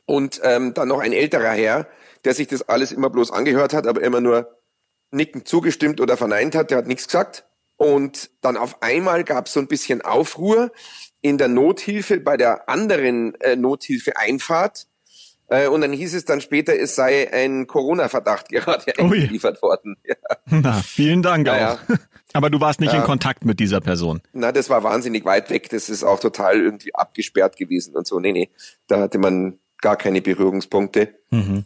Und 0.06 0.42
ähm, 0.44 0.74
dann 0.74 0.88
noch 0.88 1.00
ein 1.00 1.14
älterer 1.14 1.52
Herr, 1.52 1.88
der 2.26 2.34
sich 2.34 2.48
das 2.48 2.68
alles 2.68 2.92
immer 2.92 3.10
bloß 3.10 3.32
angehört 3.32 3.74
hat, 3.74 3.86
aber 3.86 4.02
immer 4.02 4.22
nur 4.22 4.58
nickend 5.12 5.48
zugestimmt 5.48 6.02
oder 6.02 6.18
verneint 6.18 6.56
hat, 6.56 6.72
der 6.72 6.80
hat 6.80 6.88
nichts 6.88 7.06
gesagt. 7.06 7.46
Und 7.78 8.32
dann 8.42 8.58
auf 8.58 8.82
einmal 8.82 9.24
gab 9.24 9.48
es 9.48 9.54
so 9.54 9.60
ein 9.60 9.68
bisschen 9.68 10.02
Aufruhr 10.02 10.72
in 11.22 11.38
der 11.38 11.48
Nothilfe 11.48 12.20
bei 12.20 12.38
der 12.38 12.70
anderen 12.70 13.36
äh, 13.42 13.56
Nothilfe-Einfahrt. 13.56 14.88
Äh, 15.54 15.68
und 15.68 15.82
dann 15.82 15.94
hieß 15.94 16.14
es 16.16 16.26
dann 16.26 16.42
später, 16.42 16.74
es 16.78 16.96
sei 16.96 17.32
ein 17.32 17.68
Corona-Verdacht 17.68 18.50
gerade 18.50 18.86
Ui. 19.00 19.04
eingeliefert 19.22 19.62
worden. 19.62 19.98
Ja. 20.06 20.16
Na, 20.48 20.74
vielen 20.74 21.22
Dank 21.22 21.46
Ja, 21.48 21.74
auch. 21.74 21.80
Aber 22.34 22.50
du 22.50 22.60
warst 22.60 22.80
nicht 22.80 22.94
Ja. 22.94 23.00
in 23.00 23.06
Kontakt 23.06 23.46
mit 23.46 23.60
dieser 23.60 23.80
Person. 23.82 24.22
Na, 24.34 24.52
das 24.52 24.70
war 24.70 24.84
wahnsinnig 24.84 25.26
weit 25.26 25.50
weg. 25.52 25.70
Das 25.70 25.90
ist 25.90 26.04
auch 26.04 26.20
total 26.20 26.60
irgendwie 26.60 26.94
abgesperrt 26.96 27.56
gewesen 27.58 27.96
und 27.96 28.08
so. 28.08 28.20
Nee, 28.20 28.32
nee, 28.32 28.50
da 28.88 29.00
hatte 29.00 29.20
man 29.20 29.60
gar 29.82 29.96
keine 29.96 30.22
Berührungspunkte. 30.22 31.14
Mhm. 31.30 31.66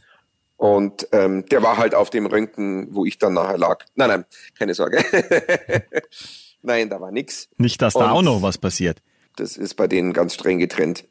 Und 0.58 1.08
ähm, 1.12 1.46
der 1.46 1.62
war 1.64 1.78
halt 1.78 1.94
auf 1.96 2.10
dem 2.10 2.26
Röntgen, 2.26 2.88
wo 2.94 3.06
ich 3.06 3.18
dann 3.20 3.34
nachher 3.34 3.58
lag. 3.58 3.86
Nein, 3.96 4.10
nein, 4.10 4.26
keine 4.58 4.74
Sorge. 4.74 4.98
nein, 6.62 6.90
da 6.90 7.00
war 7.00 7.12
nix. 7.12 7.48
Nicht, 7.58 7.82
dass 7.82 7.94
da 7.94 8.06
Und- 8.06 8.12
auch 8.12 8.22
noch 8.22 8.42
was 8.42 8.58
passiert. 8.58 9.02
Das 9.36 9.56
ist 9.56 9.76
bei 9.76 9.88
denen 9.88 10.14
ganz 10.14 10.34
streng 10.34 10.58
getrennt. 10.58 11.06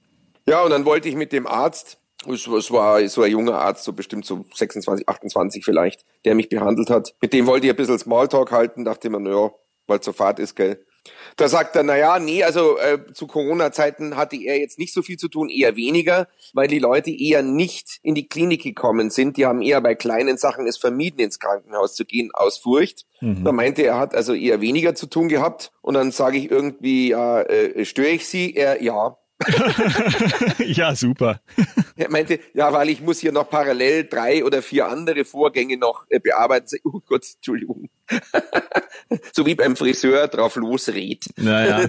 Ja, 0.49 0.63
und 0.63 0.71
dann 0.71 0.85
wollte 0.85 1.09
ich 1.09 1.15
mit 1.15 1.33
dem 1.33 1.47
Arzt, 1.47 1.99
es, 2.29 2.47
es 2.47 2.71
war 2.71 3.07
so 3.09 3.23
ein 3.23 3.31
junger 3.31 3.59
Arzt, 3.59 3.85
so 3.85 3.93
bestimmt 3.93 4.27
so 4.27 4.45
26, 4.55 5.09
28 5.09 5.65
vielleicht, 5.65 6.05
der 6.25 6.35
mich 6.35 6.49
behandelt 6.49 6.91
hat. 6.91 7.15
Mit 7.21 7.33
dem 7.33 7.47
wollte 7.47 7.67
ich 7.67 7.73
ein 7.73 7.77
bisschen 7.77 7.99
Smalltalk 7.99 8.53
halten, 8.53 8.85
dachte 8.85 9.11
mir, 9.11 9.21
naja, 9.21 9.51
weil 9.87 10.01
zur 10.01 10.15
Fahrt 10.15 10.39
ist, 10.39 10.57
gell. 10.57 10.85
Da 11.37 11.49
sagt 11.49 11.77
er, 11.77 11.83
na 11.83 11.97
ja, 11.97 12.19
nee, 12.19 12.43
also 12.43 12.79
äh, 12.79 12.99
zu 13.13 13.27
Corona-Zeiten 13.27 14.17
hatte 14.17 14.37
er 14.37 14.59
jetzt 14.59 14.79
nicht 14.79 14.93
so 14.93 15.03
viel 15.03 15.17
zu 15.17 15.29
tun, 15.29 15.49
eher 15.49 15.77
weniger, 15.77 16.29
weil 16.53 16.67
die 16.67 16.79
Leute 16.79 17.11
eher 17.11 17.43
nicht 17.43 18.01
in 18.03 18.15
die 18.15 18.29
Klinik 18.29 18.63
gekommen 18.63 19.11
sind. 19.11 19.37
Die 19.37 19.47
haben 19.47 19.63
eher 19.63 19.81
bei 19.81 19.95
kleinen 19.95 20.37
Sachen 20.37 20.67
es 20.67 20.79
vermieden, 20.79 21.21
ins 21.21 21.39
Krankenhaus 21.39 21.95
zu 21.95 22.05
gehen, 22.05 22.31
aus 22.33 22.59
Furcht. 22.59 23.07
Da 23.21 23.53
meinte 23.53 23.83
er, 23.83 23.99
hat 23.99 24.15
also 24.15 24.35
eher 24.35 24.61
weniger 24.61 24.95
zu 24.95 25.07
tun 25.07 25.29
gehabt. 25.29 25.73
Und 25.81 25.95
dann 25.95 26.11
sage 26.11 26.39
ich 26.39 26.51
irgendwie, 26.51 27.11
ja, 27.11 27.41
äh, 27.43 27.85
störe 27.85 28.09
ich 28.09 28.27
Sie? 28.27 28.55
Er, 28.55 28.83
ja. 28.83 29.17
ja, 30.59 30.95
super. 30.95 31.41
Er 31.99 32.11
meinte, 32.11 32.41
ja, 32.53 32.71
weil 32.75 32.91
ich 32.91 33.01
muss 33.01 33.21
hier 33.21 33.33
noch 33.33 33.49
parallel 33.49 34.05
drei 34.05 34.45
oder 34.45 34.61
vier 34.61 34.87
andere 34.89 35.25
Vorgänge 35.25 35.79
noch 35.79 36.05
äh, 36.11 36.19
bearbeiten. 36.21 36.79
Oh 36.85 37.01
Gott, 37.07 37.25
Entschuldigung. 37.37 37.89
so 39.33 39.47
wie 39.47 39.55
beim 39.55 39.77
Friseur 39.77 40.29
drauf 40.29 40.57
losredet. 40.57 41.25
Naja. 41.37 41.89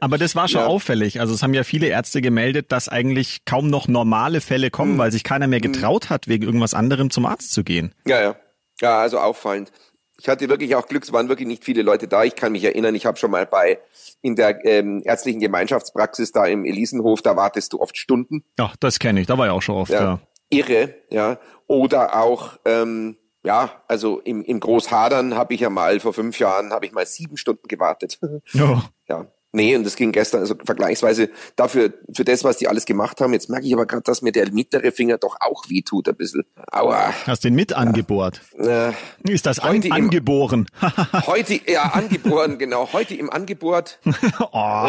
Aber 0.00 0.18
das 0.18 0.34
war 0.36 0.48
schon 0.48 0.60
Ja. 0.60 0.66
auffällig. 0.66 1.20
Also 1.20 1.34
es 1.34 1.42
haben 1.42 1.54
ja 1.54 1.64
viele 1.64 1.86
Ärzte 1.88 2.20
gemeldet, 2.20 2.72
dass 2.72 2.88
eigentlich 2.88 3.44
kaum 3.46 3.68
noch 3.70 3.88
normale 3.88 4.40
Fälle 4.40 4.70
kommen, 4.70 4.92
Hm. 4.92 4.98
weil 4.98 5.12
sich 5.12 5.24
keiner 5.24 5.46
mehr 5.46 5.60
getraut 5.60 6.10
hat, 6.10 6.28
wegen 6.28 6.44
irgendwas 6.44 6.74
anderem 6.74 7.10
zum 7.10 7.26
Arzt 7.26 7.52
zu 7.52 7.64
gehen. 7.64 7.92
Ja, 8.06 8.20
ja. 8.20 8.36
Ja, 8.80 8.98
also 9.00 9.18
auffallend. 9.18 9.72
Ich 10.20 10.28
hatte 10.28 10.48
wirklich 10.48 10.74
auch 10.74 10.88
Glück, 10.88 11.04
es 11.04 11.12
waren 11.12 11.28
wirklich 11.28 11.46
nicht 11.46 11.64
viele 11.64 11.82
Leute 11.82 12.08
da. 12.08 12.24
Ich 12.24 12.34
kann 12.34 12.52
mich 12.52 12.64
erinnern, 12.64 12.94
ich 12.94 13.06
habe 13.06 13.16
schon 13.18 13.30
mal 13.30 13.46
bei 13.46 13.78
in 14.20 14.34
der 14.34 14.64
ähm, 14.64 15.00
ärztlichen 15.04 15.40
Gemeinschaftspraxis 15.40 16.32
da 16.32 16.44
im 16.46 16.64
Elisenhof, 16.64 17.22
da 17.22 17.36
wartest 17.36 17.72
du 17.72 17.80
oft 17.80 17.96
Stunden. 17.96 18.44
Ja, 18.58 18.72
das 18.80 18.98
kenne 18.98 19.20
ich. 19.20 19.28
Da 19.28 19.38
war 19.38 19.46
ich 19.46 19.52
auch 19.52 19.62
schon 19.62 19.76
oft. 19.76 19.92
Ja. 19.92 20.02
Ja. 20.02 20.20
Irre, 20.50 20.94
ja. 21.10 21.38
Oder 21.66 22.16
auch, 22.20 22.58
ähm, 22.64 23.16
ja, 23.44 23.82
also 23.86 24.18
im, 24.20 24.42
im 24.42 24.58
Großhadern 24.58 25.36
habe 25.36 25.54
ich 25.54 25.60
ja 25.60 25.70
mal 25.70 26.00
vor 26.00 26.12
fünf 26.12 26.38
Jahren, 26.38 26.72
habe 26.72 26.86
ich 26.86 26.92
mal 26.92 27.06
sieben 27.06 27.36
Stunden 27.36 27.68
gewartet. 27.68 28.18
Ja. 28.52 28.82
ja. 29.08 29.26
Nee, 29.52 29.74
und 29.76 29.84
das 29.84 29.96
ging 29.96 30.12
gestern, 30.12 30.40
also 30.40 30.54
vergleichsweise 30.62 31.30
dafür, 31.56 31.94
für 32.14 32.24
das, 32.24 32.44
was 32.44 32.58
die 32.58 32.68
alles 32.68 32.84
gemacht 32.84 33.20
haben. 33.20 33.32
Jetzt 33.32 33.48
merke 33.48 33.66
ich 33.66 33.72
aber 33.72 33.86
gerade, 33.86 34.02
dass 34.02 34.20
mir 34.20 34.30
der 34.32 34.52
mittlere 34.52 34.92
Finger 34.92 35.16
doch 35.16 35.36
auch 35.40 35.64
wehtut 35.70 36.06
ein 36.08 36.16
bisschen. 36.16 36.44
Aua. 36.70 37.14
Hast 37.26 37.44
den 37.44 37.54
mit 37.54 37.72
angebohrt. 37.72 38.42
Äh, 38.58 38.92
Ist 39.26 39.46
das 39.46 39.58
an, 39.58 39.76
Heute 39.76 39.86
im- 39.88 39.92
angeboren? 39.94 40.66
heute, 41.26 41.60
ja, 41.70 41.84
angeboren, 41.94 42.58
genau. 42.58 42.92
Heute 42.92 43.14
im 43.14 43.30
Angebot. 43.30 43.98
oh. 44.52 44.88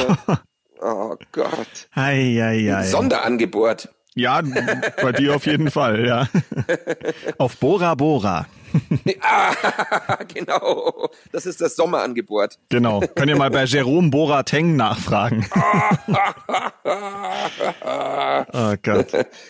Oh 0.81 1.15
Gott. 1.31 1.89
Ei, 1.93 2.41
ei, 2.41 2.73
ei. 2.73 2.85
Sonderangebot. 2.85 3.89
Ja, 4.19 4.41
bei 5.01 5.11
dir 5.13 5.35
auf 5.35 5.45
jeden 5.45 5.71
Fall, 5.71 6.05
ja. 6.05 6.27
Auf 7.37 7.57
Bora 7.57 7.95
Bora. 7.95 8.45
Ah, 9.21 10.19
genau. 10.31 11.09
Das 11.31 11.47
ist 11.47 11.59
das 11.59 11.75
Sommerangebot. 11.75 12.59
Genau. 12.69 12.99
Könnt 12.99 13.29
ihr 13.29 13.35
mal 13.35 13.49
bei 13.49 13.63
Jerome 13.63 14.11
Borateng 14.11 14.75
nachfragen. 14.75 15.49
oh 18.53 18.75
Gott. 18.83 19.07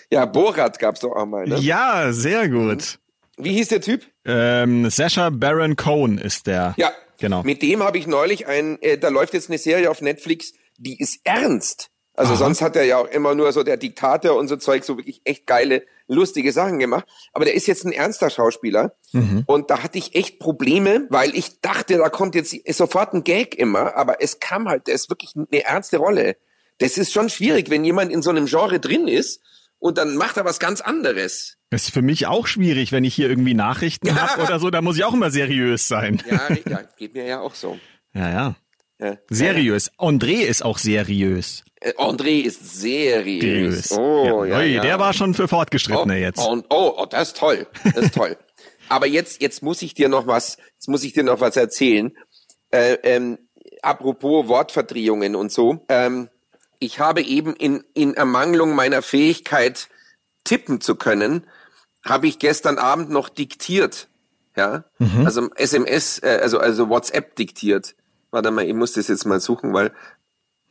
Ja, 0.09 0.25
Borat 0.25 0.79
gab's 0.79 1.01
doch 1.01 1.11
auch 1.11 1.25
mal, 1.25 1.45
ne? 1.45 1.57
Ja, 1.59 2.13
sehr 2.13 2.47
gut. 2.47 2.99
Wie 3.38 3.51
hieß 3.51 3.67
der 3.67 3.81
Typ? 3.81 4.05
Ähm, 4.23 4.89
Sasha 4.89 5.29
Baron 5.31 5.75
Cohen 5.75 6.17
ist 6.17 6.47
der. 6.47 6.73
Ja, 6.77 6.93
Genau. 7.19 7.43
Mit 7.43 7.61
dem 7.61 7.83
habe 7.83 7.97
ich 7.97 8.07
neulich 8.07 8.47
ein, 8.47 8.81
äh, 8.81 8.97
da 8.97 9.09
läuft 9.09 9.33
jetzt 9.33 9.49
eine 9.49 9.57
Serie 9.57 9.91
auf 9.91 10.01
Netflix, 10.01 10.53
die 10.77 10.99
ist 10.99 11.19
ernst. 11.25 11.89
Also 12.19 12.33
Aha. 12.33 12.39
sonst 12.39 12.61
hat 12.61 12.75
er 12.75 12.83
ja 12.83 12.97
auch 12.97 13.07
immer 13.07 13.33
nur 13.33 13.49
so 13.53 13.63
der 13.63 13.77
Diktator 13.77 14.38
und 14.38 14.49
so 14.49 14.57
Zeug, 14.57 14.83
so 14.83 14.97
wirklich 14.97 15.21
echt 15.23 15.47
geile, 15.47 15.85
lustige 16.09 16.51
Sachen 16.51 16.77
gemacht. 16.77 17.05
Aber 17.31 17.45
der 17.45 17.53
ist 17.53 17.65
jetzt 17.65 17.85
ein 17.85 17.93
ernster 17.93 18.29
Schauspieler. 18.29 18.91
Mhm. 19.13 19.45
Und 19.47 19.69
da 19.69 19.83
hatte 19.83 19.97
ich 19.97 20.15
echt 20.15 20.38
Probleme, 20.38 21.07
weil 21.09 21.33
ich 21.33 21.61
dachte, 21.61 21.97
da 21.97 22.09
kommt 22.09 22.35
jetzt 22.35 22.53
sofort 22.75 23.13
ein 23.13 23.23
Gag 23.23 23.55
immer, 23.55 23.95
aber 23.95 24.21
es 24.21 24.41
kam 24.41 24.67
halt, 24.67 24.88
der 24.88 24.95
ist 24.95 25.09
wirklich 25.09 25.33
eine 25.38 25.63
ernste 25.63 25.95
Rolle. 25.95 26.35
Das 26.79 26.97
ist 26.97 27.13
schon 27.13 27.29
schwierig, 27.29 27.69
wenn 27.69 27.85
jemand 27.85 28.11
in 28.11 28.21
so 28.21 28.31
einem 28.31 28.47
Genre 28.47 28.81
drin 28.81 29.07
ist 29.07 29.39
und 29.77 29.97
dann 29.97 30.17
macht 30.17 30.35
er 30.35 30.43
was 30.43 30.59
ganz 30.59 30.81
anderes. 30.81 31.55
Das 31.69 31.83
ist 31.85 31.93
für 31.93 32.01
mich 32.01 32.27
auch 32.27 32.47
schwierig, 32.47 32.91
wenn 32.91 33.05
ich 33.05 33.15
hier 33.15 33.29
irgendwie 33.29 33.53
Nachrichten 33.53 34.07
Ja. 34.07 34.15
hab 34.35 34.43
oder 34.43 34.59
so, 34.59 34.69
da 34.69 34.81
muss 34.81 34.97
ich 34.97 35.05
auch 35.05 35.13
immer 35.13 35.31
seriös 35.31 35.88
sein. 35.88 36.21
Ja, 36.29 36.53
ja 36.69 36.81
geht 36.97 37.13
mir 37.13 37.25
ja 37.25 37.39
auch 37.39 37.55
so. 37.55 37.79
Ja, 38.13 38.29
ja. 38.29 38.55
Ja. 39.00 39.18
Seriös. 39.29 39.91
André 39.98 40.41
ist 40.41 40.63
auch 40.63 40.77
seriös. 40.77 41.63
Äh, 41.79 41.94
André 41.94 42.41
ist 42.41 42.79
seriös. 42.82 43.89
Seriös. 43.89 43.91
Oh, 43.94 44.44
ja, 44.44 44.62
ja. 44.62 44.82
Der 44.82 45.00
war 45.00 45.13
schon 45.13 45.34
für 45.34 45.48
Fortgeschrittene 45.48 46.13
oh, 46.15 46.18
jetzt. 46.18 46.46
Und, 46.46 46.65
oh, 46.70 46.94
oh, 46.98 47.06
das 47.06 47.29
ist 47.29 47.38
toll. 47.38 47.68
Das 47.84 48.06
ist 48.06 48.13
toll. 48.15 48.38
Aber 48.89 49.08
jetzt, 49.08 49.41
jetzt 49.41 49.63
muss 49.63 49.82
ich 49.82 49.94
dir 49.94 50.10
noch 50.10 50.27
was, 50.27 50.58
jetzt 50.74 50.89
muss 50.89 51.03
ich 51.03 51.13
dir 51.13 51.24
noch 51.24 51.39
was 51.39 51.56
erzählen. 51.56 52.12
Äh, 52.72 52.98
ähm, 53.03 53.38
apropos 53.82 54.48
Wortverdrehungen 54.48 55.36
und 55.36 55.51
so. 55.51 55.86
Ähm, 55.88 56.29
ich 56.79 57.00
habe 57.00 57.22
eben 57.22 57.56
in, 57.56 57.84
in 57.94 58.13
Ermangelung 58.15 58.74
meiner 58.75 59.01
Fähigkeit, 59.01 59.89
tippen 60.44 60.82
zu 60.82 60.96
können, 60.96 61.46
habe 62.03 62.27
ich 62.27 62.39
gestern 62.39 62.77
Abend 62.77 63.10
noch 63.10 63.29
diktiert. 63.29 64.08
Ja, 64.56 64.84
Mhm. 64.98 65.25
also 65.25 65.50
SMS, 65.56 66.20
äh, 66.20 66.39
also, 66.41 66.60
also 66.60 66.89
WhatsApp 66.89 67.36
diktiert. 67.36 67.96
Warte 68.31 68.51
mal, 68.51 68.65
ich 68.65 68.74
muss 68.74 68.93
das 68.93 69.07
jetzt 69.07 69.25
mal 69.25 69.39
suchen, 69.39 69.74
weil 69.74 69.91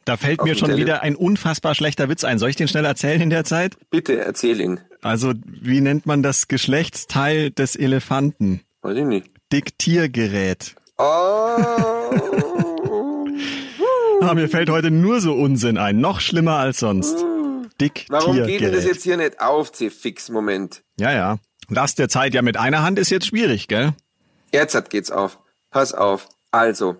Da 0.04 0.16
fällt 0.16 0.42
mir 0.44 0.54
schon 0.54 0.68
Tele- 0.70 0.80
wieder 0.80 1.02
ein 1.02 1.16
unfassbar 1.16 1.74
schlechter 1.74 2.08
Witz 2.08 2.24
ein. 2.24 2.38
Soll 2.38 2.50
ich 2.50 2.56
den 2.56 2.68
schnell 2.68 2.84
erzählen 2.84 3.20
in 3.20 3.30
der 3.30 3.44
Zeit? 3.44 3.76
bitte 3.90 4.18
erzähl 4.20 4.60
ihn. 4.60 4.80
Also, 5.02 5.32
wie 5.44 5.80
nennt 5.80 6.06
man 6.06 6.22
das 6.22 6.48
Geschlechtsteil 6.48 7.50
des 7.50 7.76
Elefanten? 7.76 8.62
Weiß 8.82 8.96
ich 8.96 9.04
nicht. 9.04 9.30
Diktiergerät. 9.52 10.74
Oh. 10.98 11.04
Ah, 14.20 14.34
mir 14.34 14.48
fällt 14.48 14.68
heute 14.68 14.90
nur 14.90 15.20
so 15.20 15.32
Unsinn 15.32 15.78
ein. 15.78 16.00
Noch 16.00 16.20
schlimmer 16.20 16.56
als 16.56 16.80
sonst. 16.80 17.24
Diktiergerät. 17.80 18.10
Warum 18.10 18.46
geht 18.46 18.60
denn 18.62 18.72
das 18.72 18.84
jetzt 18.84 19.04
hier 19.04 19.16
nicht 19.16 19.40
auf, 19.40 19.70
C-Fix? 19.70 20.28
Moment. 20.28 20.82
Ja, 20.98 21.12
ja. 21.12 21.38
Last 21.68 22.00
der 22.00 22.08
Zeit 22.08 22.34
ja 22.34 22.42
mit 22.42 22.56
einer 22.56 22.82
Hand 22.82 22.98
ist 22.98 23.10
jetzt 23.10 23.28
schwierig, 23.28 23.68
gell? 23.68 23.92
Jetzt 24.52 24.90
geht's 24.90 25.12
auf. 25.12 25.38
Pass 25.70 25.94
auf. 25.94 26.28
Also. 26.50 26.96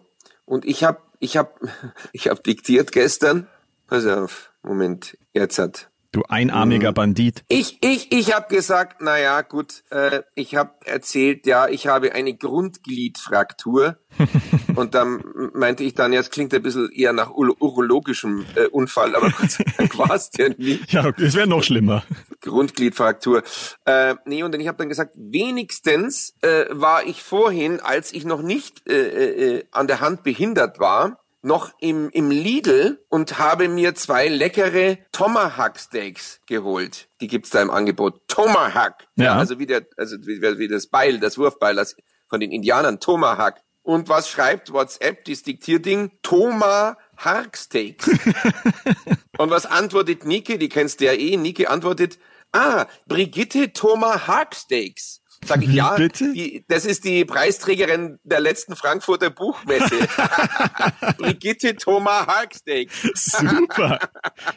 Und 0.49 0.65
ich 0.65 0.83
hab, 0.83 1.03
ich 1.19 1.37
hab, 1.37 1.61
ich 2.13 2.29
hab 2.29 2.43
diktiert 2.43 2.93
gestern. 2.93 3.47
Pass 3.87 4.07
auf. 4.07 4.53
Moment. 4.63 5.17
Jetzt 5.33 5.59
hat. 5.59 5.91
Du 6.11 6.23
einarmiger 6.23 6.93
Bandit. 6.93 7.45
Ich, 7.49 7.79
ich, 7.83 8.11
ich 8.13 8.35
hab 8.35 8.49
gesagt, 8.49 9.03
na 9.03 9.19
ja, 9.19 9.43
gut, 9.43 9.85
äh, 9.91 10.23
ich 10.35 10.57
hab 10.57 10.87
erzählt, 10.89 11.47
ja, 11.47 11.69
ich 11.69 11.87
habe 11.87 12.13
eine 12.13 12.35
Grundgliedfraktur. 12.35 13.99
Und 14.79 14.95
dann 14.95 15.25
meinte 15.55 15.83
ich 15.83 15.95
dann, 15.95 16.13
ja, 16.13 16.21
es 16.21 16.31
klingt 16.31 16.55
ein 16.55 16.63
bisschen 16.63 16.89
eher 16.93 17.13
nach 17.13 17.31
ur 17.31 17.61
urologischem 17.61 18.47
äh, 18.55 18.67
Unfall, 18.67 19.17
aber 19.17 19.31
Gott 19.31 19.51
sei 19.51 19.65
Dank 19.77 19.99
war 19.99 20.15
es 20.15 20.31
ja 20.39 20.51
nicht. 20.51 20.93
Ja, 20.93 21.11
es 21.17 21.35
wäre 21.35 21.49
noch 21.49 21.65
schlimmer. 21.65 22.05
Grundgliedfraktur. 22.43 23.43
Äh, 23.87 24.15
nee, 24.25 24.45
und 24.45 24.53
dann, 24.53 24.61
ich 24.61 24.69
habe 24.69 24.79
dann 24.79 24.89
gesagt, 24.89 25.17
wenigstens 25.17 26.35
äh, 26.43 26.67
war 26.71 27.05
ich 27.05 27.25
vorhin, 27.25 27.81
als 27.81 28.13
ich 28.13 28.25
noch 28.25 28.41
nicht 28.41 28.89
äh, 28.89 29.57
äh, 29.57 29.65
an 29.73 29.89
der 29.89 30.01
Hand 30.01 30.23
behindert 30.23 30.79
war, 30.79 31.25
noch 31.43 31.73
im, 31.81 32.09
im 32.11 32.31
Lidl 32.31 33.05
und 33.09 33.41
habe 33.41 33.69
mir 33.69 33.97
zwei 33.97 34.29
leckere 34.29 34.99
Tomahawk 35.11 35.81
Steaks 35.81 36.41
geholt. 36.47 37.09
Die 37.21 37.27
gibt's 37.27 37.51
da 37.51 37.61
im 37.63 37.71
Angebot. 37.71 38.29
Tomahawk. 38.29 38.95
Ja. 39.17 39.35
also 39.35 39.59
wie 39.59 39.67
der, 39.67 39.89
also 39.97 40.19
wie, 40.21 40.41
wie 40.41 40.69
das 40.69 40.87
Beil, 40.87 41.19
das 41.19 41.37
Wurfbeil 41.37 41.75
das 41.75 41.97
von 42.29 42.39
den 42.39 42.53
Indianern. 42.53 43.01
Tomahawk. 43.01 43.57
Und 43.89 44.11
was 44.11 44.29
schreibt 44.29 44.71
WhatsApp, 44.75 45.25
das 45.25 45.45
Diktierding? 45.45 46.11
Tomahawk 46.21 47.57
Steaks. 47.57 48.07
Und 49.39 49.49
was 49.49 49.65
antwortet 49.65 50.27
Nike? 50.27 50.59
Die 50.59 50.69
kennst 50.69 51.01
du 51.01 51.07
ja 51.07 51.15
eh. 51.15 51.39
Nike 51.39 51.69
antwortet, 51.69 52.19
ah, 52.53 52.85
Brigitte 53.07 53.73
Thomas 53.73 54.27
Hacksteaks. 54.27 55.23
Sag 55.45 55.63
ich, 55.63 55.71
ja, 55.73 55.95
bitte? 55.95 56.33
Die, 56.33 56.65
das 56.69 56.85
ist 56.85 57.05
die 57.05 57.25
Preisträgerin 57.25 58.19
der 58.25 58.41
letzten 58.41 58.77
Frankfurter 58.77 59.31
Buchmesse. 59.31 59.95
Brigitte 61.19 61.77
Thomas 61.77 62.27
Harksteak. 62.27 62.91
Super. 63.15 63.99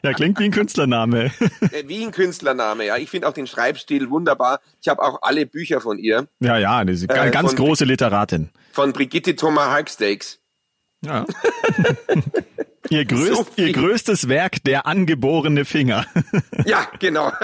Ja, 0.04 0.14
klingt 0.14 0.40
wie 0.40 0.46
ein 0.46 0.52
Künstlername. 0.52 1.32
Äh, 1.72 1.84
Wie 1.88 2.04
ein 2.04 2.12
Künstlername, 2.12 2.86
ja. 2.86 2.98
Ich 2.98 3.10
finde 3.10 3.28
auch 3.28 3.34
den 3.34 3.48
Schreibstil 3.48 4.10
wunderbar. 4.10 4.60
Ich 4.82 4.88
habe 4.88 5.02
auch 5.02 5.20
alle 5.22 5.46
Bücher 5.46 5.82
von 5.82 5.98
ihr, 6.00 6.28
Ja, 6.40 6.58
ja, 6.58 6.78
eine 6.78 6.92
Äh, 6.92 7.30
ganz 7.32 7.56
große 7.56 7.86
Literatin. 7.86 8.50
von 8.74 8.92
Brigitte 8.94 9.36
Thomas 9.36 9.68
Harksteaks. 9.70 10.40
Ja. 11.04 11.26
ihr, 12.90 13.06
größt, 13.06 13.36
So 13.36 13.48
ihr 13.56 13.72
größtes 13.74 14.28
Werk, 14.30 14.64
der 14.64 14.86
angeborene 14.88 15.66
Finger. 15.66 16.06
Ja, 16.66 16.88
genau. 17.00 17.32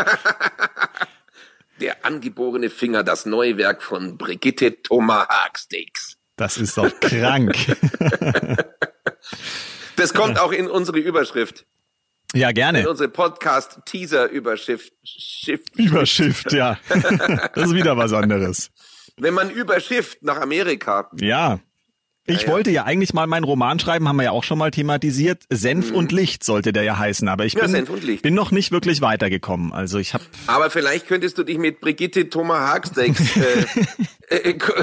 Der 1.79 2.05
angeborene 2.05 2.69
Finger, 2.69 3.03
das 3.03 3.25
neue 3.25 3.57
Werk 3.57 3.83
von 3.83 4.17
Brigitte 4.17 4.81
Thomas 4.81 5.27
Harksteaks. 5.27 6.15
Das 6.35 6.57
ist 6.57 6.77
doch 6.77 6.91
krank. 6.99 7.55
Das 9.95 10.13
kommt 10.13 10.39
auch 10.39 10.51
in 10.51 10.67
unsere 10.67 10.99
Überschrift, 10.99 11.65
Ja, 12.33 12.49
in 12.49 12.55
gerne. 12.55 12.87
unsere 12.89 13.09
Podcast-Teaser-Überschrift. 13.09 14.93
Überschrift, 15.75 16.51
ja. 16.53 16.77
Das 17.55 17.69
ist 17.69 17.73
wieder 17.73 17.97
was 17.97 18.13
anderes. 18.13 18.69
Wenn 19.17 19.33
man 19.33 19.49
überschifft 19.49 20.21
nach 20.21 20.39
Amerika, 20.39 21.09
Ja. 21.15 21.59
Ich 22.29 22.41
Ja, 22.41 22.47
ja. 22.47 22.53
wollte 22.53 22.71
ja 22.71 22.83
eigentlich 22.83 23.13
mal 23.13 23.25
meinen 23.25 23.45
Roman 23.45 23.79
schreiben, 23.79 24.07
haben 24.07 24.17
wir 24.17 24.23
ja 24.23 24.31
auch 24.31 24.43
schon 24.43 24.57
mal 24.57 24.69
thematisiert. 24.71 25.43
Senf 25.49 25.91
und 25.91 26.11
Licht 26.11 26.43
sollte 26.43 26.73
der 26.73 26.83
ja 26.83 26.97
heißen, 26.97 27.27
aber 27.29 27.45
ich 27.45 27.55
Mhm. 27.55 27.73
Ja, 27.73 27.81
bin, 27.81 28.17
bin 28.21 28.33
noch 28.33 28.51
nicht 28.51 28.71
wirklich 28.71 29.01
weitergekommen. 29.01 29.71
Also 29.73 29.97
ich 29.97 30.13
habe 30.13 30.23
aber 30.47 30.69
vielleicht 30.69 31.07
könntest 31.07 31.37
du 31.37 31.43
dich 31.43 31.57
mit 31.57 31.79
Brigitte 31.79 32.29
Thomas 32.29 32.59
Harksteaks 32.59 33.21
äh, 33.37 33.65
äh, 34.49 34.53
ku- 34.55 34.73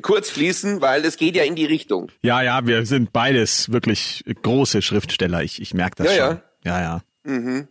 kurz 0.00 0.30
schließen, 0.30 0.80
weil 0.80 1.04
es 1.04 1.16
geht 1.16 1.34
ja 1.36 1.42
in 1.42 1.56
die 1.56 1.64
Richtung. 1.66 2.10
ja, 2.22 2.40
ja, 2.42 2.66
wir 2.66 2.86
sind 2.86 3.12
beides 3.12 3.72
wirklich 3.72 4.24
große 4.42 4.80
Schriftsteller. 4.80 5.42
Ich, 5.42 5.60
ich 5.60 5.74
merke 5.74 5.96
das 6.04 6.14
Ja, 6.16 6.26
schon. 6.28 6.36
ja. 6.64 6.80
Ja, 6.80 7.00
ja. 7.26 7.64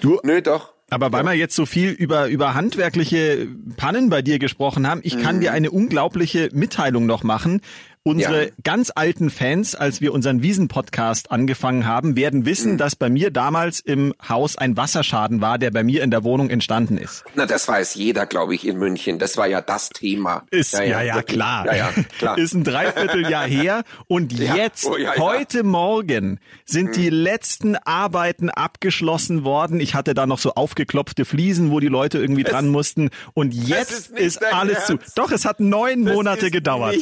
Du, 0.00 0.18
Nö, 0.22 0.40
doch. 0.42 0.72
Aber 0.90 1.10
weil 1.12 1.24
wir 1.24 1.32
jetzt 1.32 1.56
so 1.56 1.66
viel 1.66 1.90
über, 1.90 2.28
über 2.28 2.54
handwerkliche 2.54 3.48
Pannen 3.76 4.10
bei 4.10 4.22
dir 4.22 4.38
gesprochen 4.38 4.86
haben, 4.86 5.00
ich 5.02 5.16
Mhm. 5.16 5.22
kann 5.22 5.40
dir 5.40 5.52
eine 5.52 5.70
unglaubliche 5.70 6.50
Mitteilung 6.52 7.06
noch 7.06 7.22
machen. 7.24 7.62
Unsere 8.06 8.44
Ja. 8.44 8.50
ganz 8.64 8.92
alten 8.94 9.30
Fans, 9.30 9.74
als 9.74 10.02
wir 10.02 10.12
unseren 10.12 10.42
Wiesen-Podcast 10.42 11.30
angefangen 11.30 11.86
haben, 11.86 12.16
werden 12.16 12.44
wissen, 12.44 12.72
Mhm. 12.72 12.76
dass 12.78 12.96
bei 12.96 13.08
mir 13.08 13.30
damals 13.30 13.80
im 13.80 14.12
Haus 14.28 14.58
ein 14.58 14.76
Wasserschaden 14.76 15.40
war, 15.40 15.56
der 15.58 15.70
bei 15.70 15.82
mir 15.82 16.02
in 16.02 16.10
der 16.10 16.22
Wohnung 16.22 16.50
entstanden 16.50 16.98
ist. 16.98 17.24
Na, 17.34 17.46
das 17.46 17.66
weiß 17.66 17.94
jeder, 17.94 18.26
glaube 18.26 18.54
ich, 18.54 18.66
in 18.66 18.76
München. 18.76 19.18
Das 19.18 19.38
war 19.38 19.46
ja 19.46 19.62
das 19.62 19.88
Thema. 19.88 20.42
Ist, 20.50 20.74
ja, 20.74 20.82
ja, 21.00 21.14
wirklich. 21.14 21.34
klar. 21.36 21.64
Ja, 21.64 21.74
ja, 21.74 21.92
klar. 22.18 22.36
Ist 22.36 22.52
ein 22.52 22.62
Dreivierteljahr 22.62 23.46
her. 23.46 23.84
Und 24.06 24.32
Ja. 24.38 24.54
jetzt, 24.54 24.84
Oh, 24.84 24.98
ja, 24.98 25.14
ja. 25.14 25.20
heute 25.22 25.62
Morgen, 25.64 26.40
sind 26.66 26.96
die 26.96 27.08
letzten 27.08 27.74
Arbeiten 27.76 28.50
abgeschlossen 28.50 29.44
worden. 29.44 29.80
Ich 29.80 29.94
hatte 29.94 30.12
da 30.12 30.26
noch 30.26 30.38
so 30.38 30.52
aufgeklopfte 30.52 31.24
Fliesen, 31.24 31.70
wo 31.70 31.80
die 31.80 31.88
Leute 31.88 32.18
irgendwie 32.18 32.44
dran 32.44 32.68
mussten. 32.68 33.08
Und 33.32 33.54
jetzt 33.54 34.10
ist 34.10 34.36
ist, 34.40 34.44
alles 34.44 34.84
zu. 34.84 34.98
Ernst. 34.98 35.16
Doch, 35.16 35.30
es 35.32 35.46
hat 35.46 35.58
neun 35.60 36.04
Das 36.04 36.14
Monate 36.14 36.50
gedauert. 36.50 36.96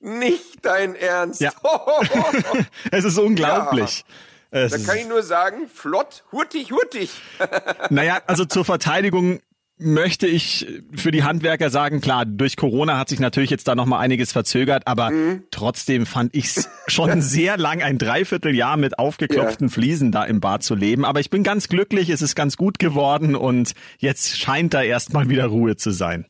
Nicht, 0.00 0.64
dein 0.64 0.94
Ernst. 0.94 1.40
Ja. 1.40 1.50
Es 2.90 3.04
ist 3.04 3.18
unglaublich. 3.18 4.04
Es 4.50 4.72
Da 4.72 4.78
kann 4.78 4.96
ich 4.98 5.08
nur 5.08 5.22
sagen, 5.22 5.68
flott, 5.72 6.24
hurtig, 6.32 6.72
hurtig. 6.72 7.10
Naja, 7.90 8.20
also 8.26 8.44
zur 8.44 8.64
Verteidigung 8.64 9.40
möchte 9.80 10.26
ich 10.26 10.66
für 10.96 11.12
die 11.12 11.22
Handwerker 11.22 11.70
sagen, 11.70 12.00
klar, 12.00 12.26
durch 12.26 12.56
Corona 12.56 12.98
hat 12.98 13.08
sich 13.08 13.20
natürlich 13.20 13.50
jetzt 13.50 13.68
da 13.68 13.76
noch 13.76 13.86
mal 13.86 13.98
einiges 14.00 14.32
verzögert, 14.32 14.86
aber 14.86 15.10
Mhm. 15.10 15.44
trotzdem 15.52 16.04
fand 16.06 16.34
ich 16.34 16.46
es 16.46 16.68
schon 16.88 17.20
sehr 17.22 17.56
lang, 17.58 17.82
ein 17.82 17.96
Dreivierteljahr 17.98 18.76
mit 18.76 18.98
aufgeklopften 18.98 19.68
Fliesen 19.68 20.10
da 20.10 20.24
im 20.24 20.40
Bad 20.40 20.64
zu 20.64 20.74
leben. 20.74 21.04
Aber 21.04 21.20
ich 21.20 21.30
bin 21.30 21.42
ganz 21.44 21.68
glücklich, 21.68 22.08
es 22.10 22.22
ist 22.22 22.34
ganz 22.34 22.56
gut 22.56 22.78
geworden 22.80 23.36
und 23.36 23.72
jetzt 23.98 24.36
scheint 24.38 24.74
da 24.74 24.82
erstmal 24.82 25.28
wieder 25.28 25.46
Ruhe 25.46 25.76
zu 25.76 25.90
sein. 25.92 26.26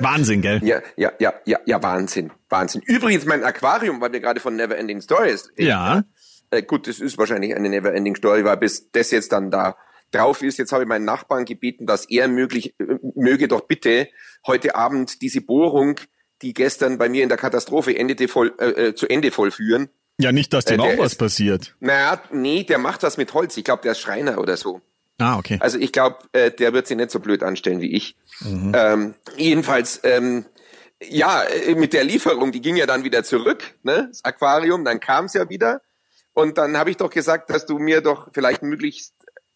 Wahnsinn, 0.00 0.42
gell? 0.42 0.60
Ja, 0.64 0.82
ja, 0.96 1.12
ja, 1.18 1.34
ja, 1.44 1.58
ja, 1.64 1.82
Wahnsinn, 1.82 2.32
Wahnsinn. 2.48 2.82
Übrigens 2.84 3.24
mein 3.24 3.44
Aquarium, 3.44 4.00
weil 4.00 4.12
wir 4.12 4.20
gerade 4.20 4.40
von 4.40 4.56
Neverending 4.56 5.00
Stories 5.00 5.50
reden. 5.58 5.68
Ja. 5.68 6.04
Äh, 6.50 6.62
gut, 6.62 6.86
das 6.86 7.00
ist 7.00 7.18
wahrscheinlich 7.18 7.54
eine 7.54 7.68
Neverending 7.68 8.16
Story, 8.16 8.44
weil 8.44 8.56
bis 8.56 8.90
das 8.90 9.10
jetzt 9.10 9.32
dann 9.32 9.50
da 9.50 9.76
drauf 10.10 10.42
ist, 10.42 10.58
jetzt 10.58 10.72
habe 10.72 10.84
ich 10.84 10.88
meinen 10.88 11.04
Nachbarn 11.04 11.44
gebeten, 11.44 11.86
dass 11.86 12.08
er 12.08 12.28
möglich, 12.28 12.74
äh, 12.78 12.98
möge 13.14 13.48
doch 13.48 13.62
bitte 13.62 14.08
heute 14.46 14.74
Abend 14.76 15.22
diese 15.22 15.40
Bohrung, 15.40 16.00
die 16.42 16.54
gestern 16.54 16.98
bei 16.98 17.08
mir 17.08 17.22
in 17.22 17.28
der 17.28 17.38
Katastrophe 17.38 17.96
endete, 17.96 18.28
voll, 18.28 18.54
äh, 18.58 18.88
äh, 18.88 18.94
zu 18.94 19.08
Ende 19.08 19.30
vollführen. 19.30 19.88
Ja, 20.18 20.30
nicht, 20.30 20.52
dass 20.52 20.64
dem 20.64 20.80
auch 20.80 20.96
was 20.98 21.16
passiert. 21.16 21.74
Naja, 21.80 22.22
nee, 22.30 22.62
der 22.62 22.78
macht 22.78 23.02
was 23.02 23.16
mit 23.16 23.34
Holz. 23.34 23.56
Ich 23.56 23.64
glaube, 23.64 23.82
der 23.82 23.92
ist 23.92 24.00
Schreiner 24.00 24.38
oder 24.38 24.56
so. 24.56 24.80
Ah, 25.18 25.38
okay. 25.38 25.58
Also 25.60 25.78
ich 25.78 25.92
glaube, 25.92 26.18
äh, 26.32 26.50
der 26.50 26.72
wird 26.72 26.86
sich 26.86 26.96
nicht 26.96 27.10
so 27.10 27.20
blöd 27.20 27.42
anstellen 27.42 27.80
wie 27.80 27.94
ich. 27.94 28.16
Ähm, 28.74 29.14
jedenfalls, 29.36 30.00
ähm, 30.02 30.44
ja, 31.02 31.42
äh, 31.42 31.74
mit 31.74 31.92
der 31.92 32.04
Lieferung, 32.04 32.52
die 32.52 32.60
ging 32.60 32.76
ja 32.76 32.86
dann 32.86 33.04
wieder 33.04 33.22
zurück, 33.22 33.74
ne? 33.82 34.08
Das 34.08 34.24
Aquarium, 34.24 34.84
dann 34.84 35.00
kam 35.00 35.26
es 35.26 35.34
ja 35.34 35.48
wieder. 35.48 35.82
Und 36.32 36.58
dann 36.58 36.76
habe 36.76 36.90
ich 36.90 36.96
doch 36.96 37.10
gesagt, 37.10 37.50
dass 37.50 37.64
du 37.64 37.78
mir 37.78 38.00
doch 38.00 38.28
vielleicht 38.32 38.62
möglichst 38.62 39.13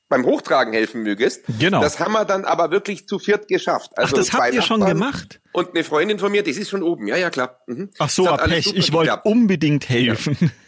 beim 0.09 0.25
Hochtragen 0.25 0.73
helfen 0.73 1.03
mögest. 1.03 1.45
Genau. 1.59 1.81
Das 1.81 2.01
haben 2.01 2.13
wir 2.13 2.25
dann 2.25 2.45
aber 2.45 2.71
wirklich 2.71 3.07
zu 3.07 3.19
viert 3.19 3.47
geschafft. 3.49 3.91
Ach, 3.97 4.03
Also 4.05 4.17
das 4.17 4.33
habt 4.33 4.53
ihr 4.55 4.63
schon 4.63 4.85
gemacht? 4.85 5.41
Und 5.53 5.71
eine 5.75 5.85
Freundin 5.85 6.19
von 6.19 6.33
mir, 6.33 6.43
das 6.43 6.57
ist 6.57 6.71
schon 6.71 6.83
oben. 6.83 7.07
Ja, 7.07 7.17
ja, 7.17 7.31
klar. 7.31 7.61
Mhm. 7.67 7.91
Ach 7.99 8.09
so, 8.09 8.27
alles 8.29 8.65
Pech. 8.65 8.77
Ich 8.77 8.93
wollte 8.93 9.21
unbedingt 9.25 9.89
helfen. 9.89 10.51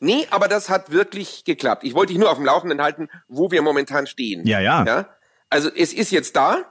Nee, 0.00 0.26
aber 0.30 0.48
das 0.48 0.68
hat 0.68 0.90
wirklich 0.90 1.44
geklappt. 1.44 1.84
Ich 1.84 1.94
wollte 1.94 2.12
dich 2.12 2.18
nur 2.20 2.30
auf 2.30 2.36
dem 2.36 2.44
Laufenden 2.46 2.80
halten, 2.82 3.08
wo 3.28 3.50
wir 3.50 3.62
momentan 3.62 4.06
stehen. 4.06 4.46
Ja, 4.46 4.60
ja. 4.60 4.84
ja? 4.84 5.08
Also 5.50 5.70
es 5.74 5.92
ist 5.92 6.10
jetzt 6.10 6.36
da, 6.36 6.64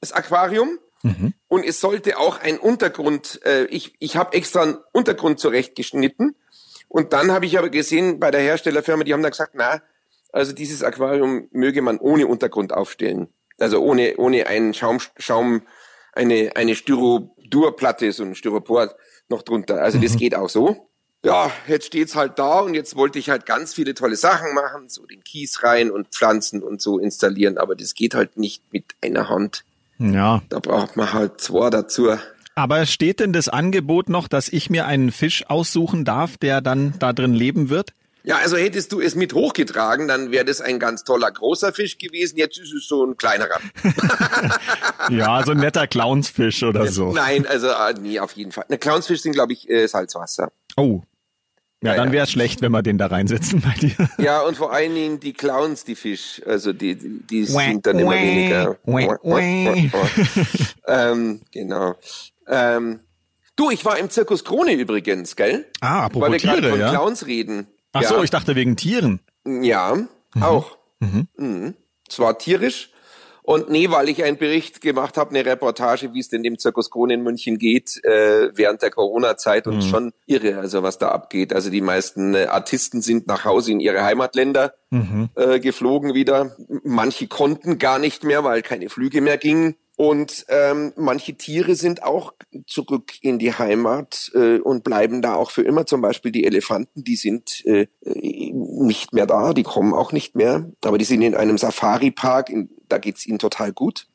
das 0.00 0.12
Aquarium, 0.12 0.78
Mhm. 1.04 1.34
und 1.48 1.64
es 1.64 1.80
sollte 1.80 2.16
auch 2.16 2.40
ein 2.40 2.58
Untergrund, 2.58 3.40
äh, 3.44 3.64
ich, 3.64 3.94
ich 3.98 4.16
habe 4.16 4.34
extra 4.34 4.62
einen 4.62 4.76
Untergrund 4.92 5.40
zurechtgeschnitten. 5.40 6.36
Und 6.86 7.12
dann 7.12 7.32
habe 7.32 7.44
ich 7.44 7.58
aber 7.58 7.70
gesehen 7.70 8.20
bei 8.20 8.30
der 8.30 8.40
Herstellerfirma, 8.40 9.02
die 9.02 9.12
haben 9.12 9.22
da 9.22 9.30
gesagt, 9.30 9.54
na, 9.56 9.82
also 10.32 10.52
dieses 10.52 10.82
Aquarium 10.82 11.48
möge 11.52 11.82
man 11.82 11.98
ohne 11.98 12.26
Untergrund 12.26 12.72
aufstellen. 12.72 13.28
Also 13.58 13.80
ohne, 13.80 14.16
ohne 14.16 14.46
einen 14.46 14.74
Schaum, 14.74 14.98
Schaum, 15.18 15.62
eine, 16.12 16.52
eine 16.56 16.74
Styrodurplatte, 16.74 18.10
so 18.12 18.24
ein 18.24 18.34
Styropor 18.34 18.94
noch 19.28 19.42
drunter. 19.42 19.82
Also 19.82 19.98
das 19.98 20.16
geht 20.16 20.34
auch 20.34 20.48
so. 20.48 20.88
Ja, 21.24 21.52
jetzt 21.68 21.86
steht's 21.86 22.16
halt 22.16 22.38
da 22.38 22.60
und 22.60 22.74
jetzt 22.74 22.96
wollte 22.96 23.18
ich 23.18 23.30
halt 23.30 23.46
ganz 23.46 23.74
viele 23.74 23.94
tolle 23.94 24.16
Sachen 24.16 24.54
machen, 24.54 24.88
so 24.88 25.06
den 25.06 25.22
Kies 25.22 25.62
rein 25.62 25.92
und 25.92 26.08
Pflanzen 26.08 26.62
und 26.62 26.82
so 26.82 26.98
installieren, 26.98 27.58
aber 27.58 27.76
das 27.76 27.94
geht 27.94 28.14
halt 28.14 28.36
nicht 28.36 28.64
mit 28.72 28.86
einer 29.00 29.28
Hand. 29.28 29.64
Ja. 29.98 30.42
Da 30.48 30.58
braucht 30.58 30.96
man 30.96 31.12
halt 31.12 31.40
zwei 31.40 31.70
dazu. 31.70 32.08
Aber 32.56 32.86
steht 32.86 33.20
denn 33.20 33.32
das 33.32 33.48
Angebot 33.48 34.08
noch, 34.08 34.26
dass 34.26 34.48
ich 34.48 34.68
mir 34.68 34.86
einen 34.86 35.12
Fisch 35.12 35.48
aussuchen 35.48 36.04
darf, 36.04 36.38
der 36.38 36.60
dann 36.60 36.94
da 36.98 37.12
drin 37.12 37.34
leben 37.34 37.70
wird? 37.70 37.92
Ja, 38.24 38.36
also 38.36 38.56
hättest 38.56 38.92
du 38.92 39.00
es 39.00 39.16
mit 39.16 39.34
hochgetragen, 39.34 40.06
dann 40.06 40.30
wäre 40.30 40.44
das 40.44 40.60
ein 40.60 40.78
ganz 40.78 41.02
toller 41.02 41.30
großer 41.30 41.72
Fisch 41.72 41.98
gewesen. 41.98 42.36
Jetzt 42.36 42.58
ist 42.58 42.72
es 42.72 42.86
so 42.86 43.04
ein 43.04 43.16
kleinerer. 43.16 43.58
Ja, 45.10 45.44
so 45.44 45.50
ein 45.50 45.58
netter 45.58 45.88
Clownsfisch 45.88 46.62
oder 46.62 46.86
so. 46.86 47.12
Nein, 47.12 47.44
also 47.46 47.68
äh, 47.68 47.94
nee, 48.00 48.20
auf 48.20 48.32
jeden 48.32 48.52
Fall. 48.52 48.64
Ne, 48.68 48.78
Clownsfisch 48.78 49.20
sind, 49.22 49.32
glaube 49.32 49.52
ich, 49.52 49.68
äh, 49.68 49.86
Salzwasser. 49.88 50.52
Oh. 50.76 51.02
Ja, 51.82 51.90
Ja, 51.90 51.96
dann 51.96 52.12
wäre 52.12 52.24
es 52.24 52.30
schlecht, 52.30 52.62
wenn 52.62 52.70
wir 52.70 52.82
den 52.82 52.98
da 52.98 53.06
reinsetzen 53.06 53.60
bei 53.60 53.74
dir. 53.80 54.08
Ja, 54.18 54.42
und 54.42 54.56
vor 54.56 54.72
allen 54.72 54.94
Dingen 54.94 55.18
die 55.18 55.32
Clowns, 55.32 55.84
die 55.84 55.96
Fisch, 55.96 56.40
also 56.46 56.72
die, 56.72 56.94
die, 56.94 57.44
sind 57.44 57.84
dann 57.84 57.98
immer 57.98 58.12
weniger. 58.12 58.78
ähm, 60.86 61.40
genau. 61.50 61.96
Ähm, 62.46 63.00
du, 63.56 63.70
ich 63.70 63.84
war 63.84 63.98
im 63.98 64.08
Zirkus 64.08 64.44
Krone 64.44 64.74
übrigens, 64.74 65.34
gell? 65.34 65.66
Ah, 65.80 66.04
apropos 66.04 66.28
Weil 66.28 66.32
wir 66.32 66.38
gerade 66.38 66.70
von 66.70 66.78
ja? 66.78 66.90
Clowns 66.90 67.26
reden. 67.26 67.66
Ach 67.92 68.02
ja. 68.02 68.08
so, 68.08 68.22
ich 68.22 68.30
dachte 68.30 68.54
wegen 68.54 68.76
Tieren. 68.76 69.20
Ja, 69.44 69.96
auch. 70.40 70.78
Mhm. 71.00 71.74
Es 72.08 72.18
war 72.18 72.38
tierisch. 72.38 72.90
Und 73.44 73.70
nee, 73.70 73.90
weil 73.90 74.08
ich 74.08 74.22
einen 74.22 74.36
Bericht 74.36 74.80
gemacht 74.80 75.16
habe, 75.16 75.30
eine 75.30 75.44
Reportage, 75.44 76.14
wie 76.14 76.20
es 76.20 76.28
denn 76.28 76.44
dem 76.44 76.58
Zirkus 76.58 76.90
Krone 76.90 77.14
in 77.14 77.22
München 77.24 77.58
geht, 77.58 78.02
äh, 78.04 78.50
während 78.54 78.82
der 78.82 78.90
Corona-Zeit 78.90 79.66
und 79.66 79.82
schon 79.82 80.12
irre, 80.26 80.58
also 80.58 80.84
was 80.84 80.98
da 80.98 81.08
abgeht. 81.08 81.52
Also 81.52 81.68
die 81.68 81.80
meisten 81.80 82.34
äh, 82.34 82.44
Artisten 82.44 83.02
sind 83.02 83.26
nach 83.26 83.44
Hause 83.44 83.72
in 83.72 83.80
ihre 83.80 84.04
Heimatländer 84.04 84.74
äh, 85.34 85.58
geflogen 85.58 86.14
wieder. 86.14 86.56
Manche 86.84 87.26
konnten 87.26 87.78
gar 87.78 87.98
nicht 87.98 88.22
mehr, 88.22 88.44
weil 88.44 88.62
keine 88.62 88.88
Flüge 88.88 89.20
mehr 89.20 89.38
gingen. 89.38 89.74
Und 90.02 90.46
ähm, 90.48 90.92
manche 90.96 91.34
Tiere 91.34 91.76
sind 91.76 92.02
auch 92.02 92.34
zurück 92.66 93.12
in 93.20 93.38
die 93.38 93.54
Heimat 93.54 94.32
äh, 94.34 94.58
und 94.58 94.82
bleiben 94.82 95.22
da 95.22 95.36
auch 95.36 95.52
für 95.52 95.62
immer. 95.62 95.86
Zum 95.86 96.00
Beispiel 96.00 96.32
die 96.32 96.42
Elefanten, 96.42 97.04
die 97.04 97.14
sind 97.14 97.64
äh, 97.66 97.86
nicht 98.02 99.12
mehr 99.12 99.26
da, 99.26 99.52
die 99.52 99.62
kommen 99.62 99.94
auch 99.94 100.10
nicht 100.10 100.34
mehr. 100.34 100.68
Aber 100.84 100.98
die 100.98 101.04
sind 101.04 101.22
in 101.22 101.36
einem 101.36 101.56
Safari-Park, 101.56 102.50
in, 102.50 102.68
da 102.88 102.98
geht's 102.98 103.24
ihnen 103.28 103.38
total 103.38 103.72
gut. 103.72 104.08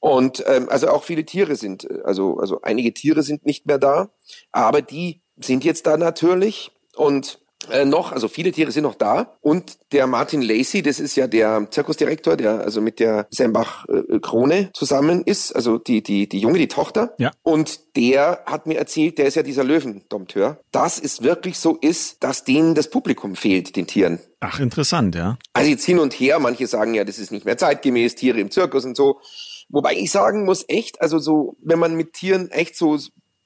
Und 0.00 0.42
ähm, 0.48 0.68
also 0.68 0.88
auch 0.88 1.04
viele 1.04 1.24
Tiere 1.24 1.54
sind, 1.54 1.88
äh, 1.88 2.00
also, 2.02 2.38
also 2.38 2.62
einige 2.62 2.92
Tiere 2.92 3.22
sind 3.22 3.46
nicht 3.46 3.66
mehr 3.66 3.78
da, 3.78 4.10
aber 4.50 4.82
die 4.82 5.20
sind 5.36 5.62
jetzt 5.62 5.86
da 5.86 5.96
natürlich. 5.96 6.72
Und 6.96 7.38
äh, 7.70 7.84
noch, 7.84 8.12
also 8.12 8.28
viele 8.28 8.52
Tiere 8.52 8.70
sind 8.72 8.84
noch 8.84 8.94
da. 8.94 9.34
Und 9.40 9.78
der 9.92 10.06
Martin 10.06 10.42
Lacey, 10.42 10.82
das 10.82 11.00
ist 11.00 11.16
ja 11.16 11.26
der 11.26 11.66
Zirkusdirektor, 11.70 12.36
der 12.36 12.60
also 12.60 12.80
mit 12.80 13.00
der 13.00 13.26
Sembach 13.30 13.86
äh, 13.88 14.18
Krone 14.20 14.70
zusammen 14.72 15.22
ist, 15.24 15.52
also 15.54 15.78
die, 15.78 16.02
die, 16.02 16.28
die 16.28 16.38
Junge, 16.38 16.58
die 16.58 16.68
Tochter. 16.68 17.14
Ja. 17.18 17.32
Und 17.42 17.96
der 17.96 18.42
hat 18.46 18.66
mir 18.66 18.78
erzählt, 18.78 19.18
der 19.18 19.26
ist 19.26 19.34
ja 19.34 19.42
dieser 19.42 19.64
Löwendompteur, 19.64 20.60
dass 20.72 20.98
es 20.98 21.22
wirklich 21.22 21.58
so 21.58 21.76
ist, 21.76 22.22
dass 22.22 22.44
denen 22.44 22.74
das 22.74 22.90
Publikum 22.90 23.36
fehlt, 23.36 23.76
den 23.76 23.86
Tieren. 23.86 24.20
Ach, 24.40 24.60
interessant, 24.60 25.14
ja. 25.14 25.36
Also 25.52 25.70
jetzt 25.70 25.84
hin 25.84 25.98
und 25.98 26.12
her, 26.14 26.38
manche 26.38 26.66
sagen 26.66 26.94
ja, 26.94 27.04
das 27.04 27.18
ist 27.18 27.32
nicht 27.32 27.44
mehr 27.44 27.58
zeitgemäß, 27.58 28.14
Tiere 28.14 28.40
im 28.40 28.50
Zirkus 28.50 28.84
und 28.84 28.96
so. 28.96 29.20
Wobei 29.68 29.94
ich 29.94 30.10
sagen 30.10 30.44
muss, 30.44 30.64
echt, 30.68 31.02
also 31.02 31.18
so, 31.18 31.56
wenn 31.60 31.78
man 31.78 31.94
mit 31.94 32.14
Tieren 32.14 32.50
echt 32.50 32.76
so 32.76 32.96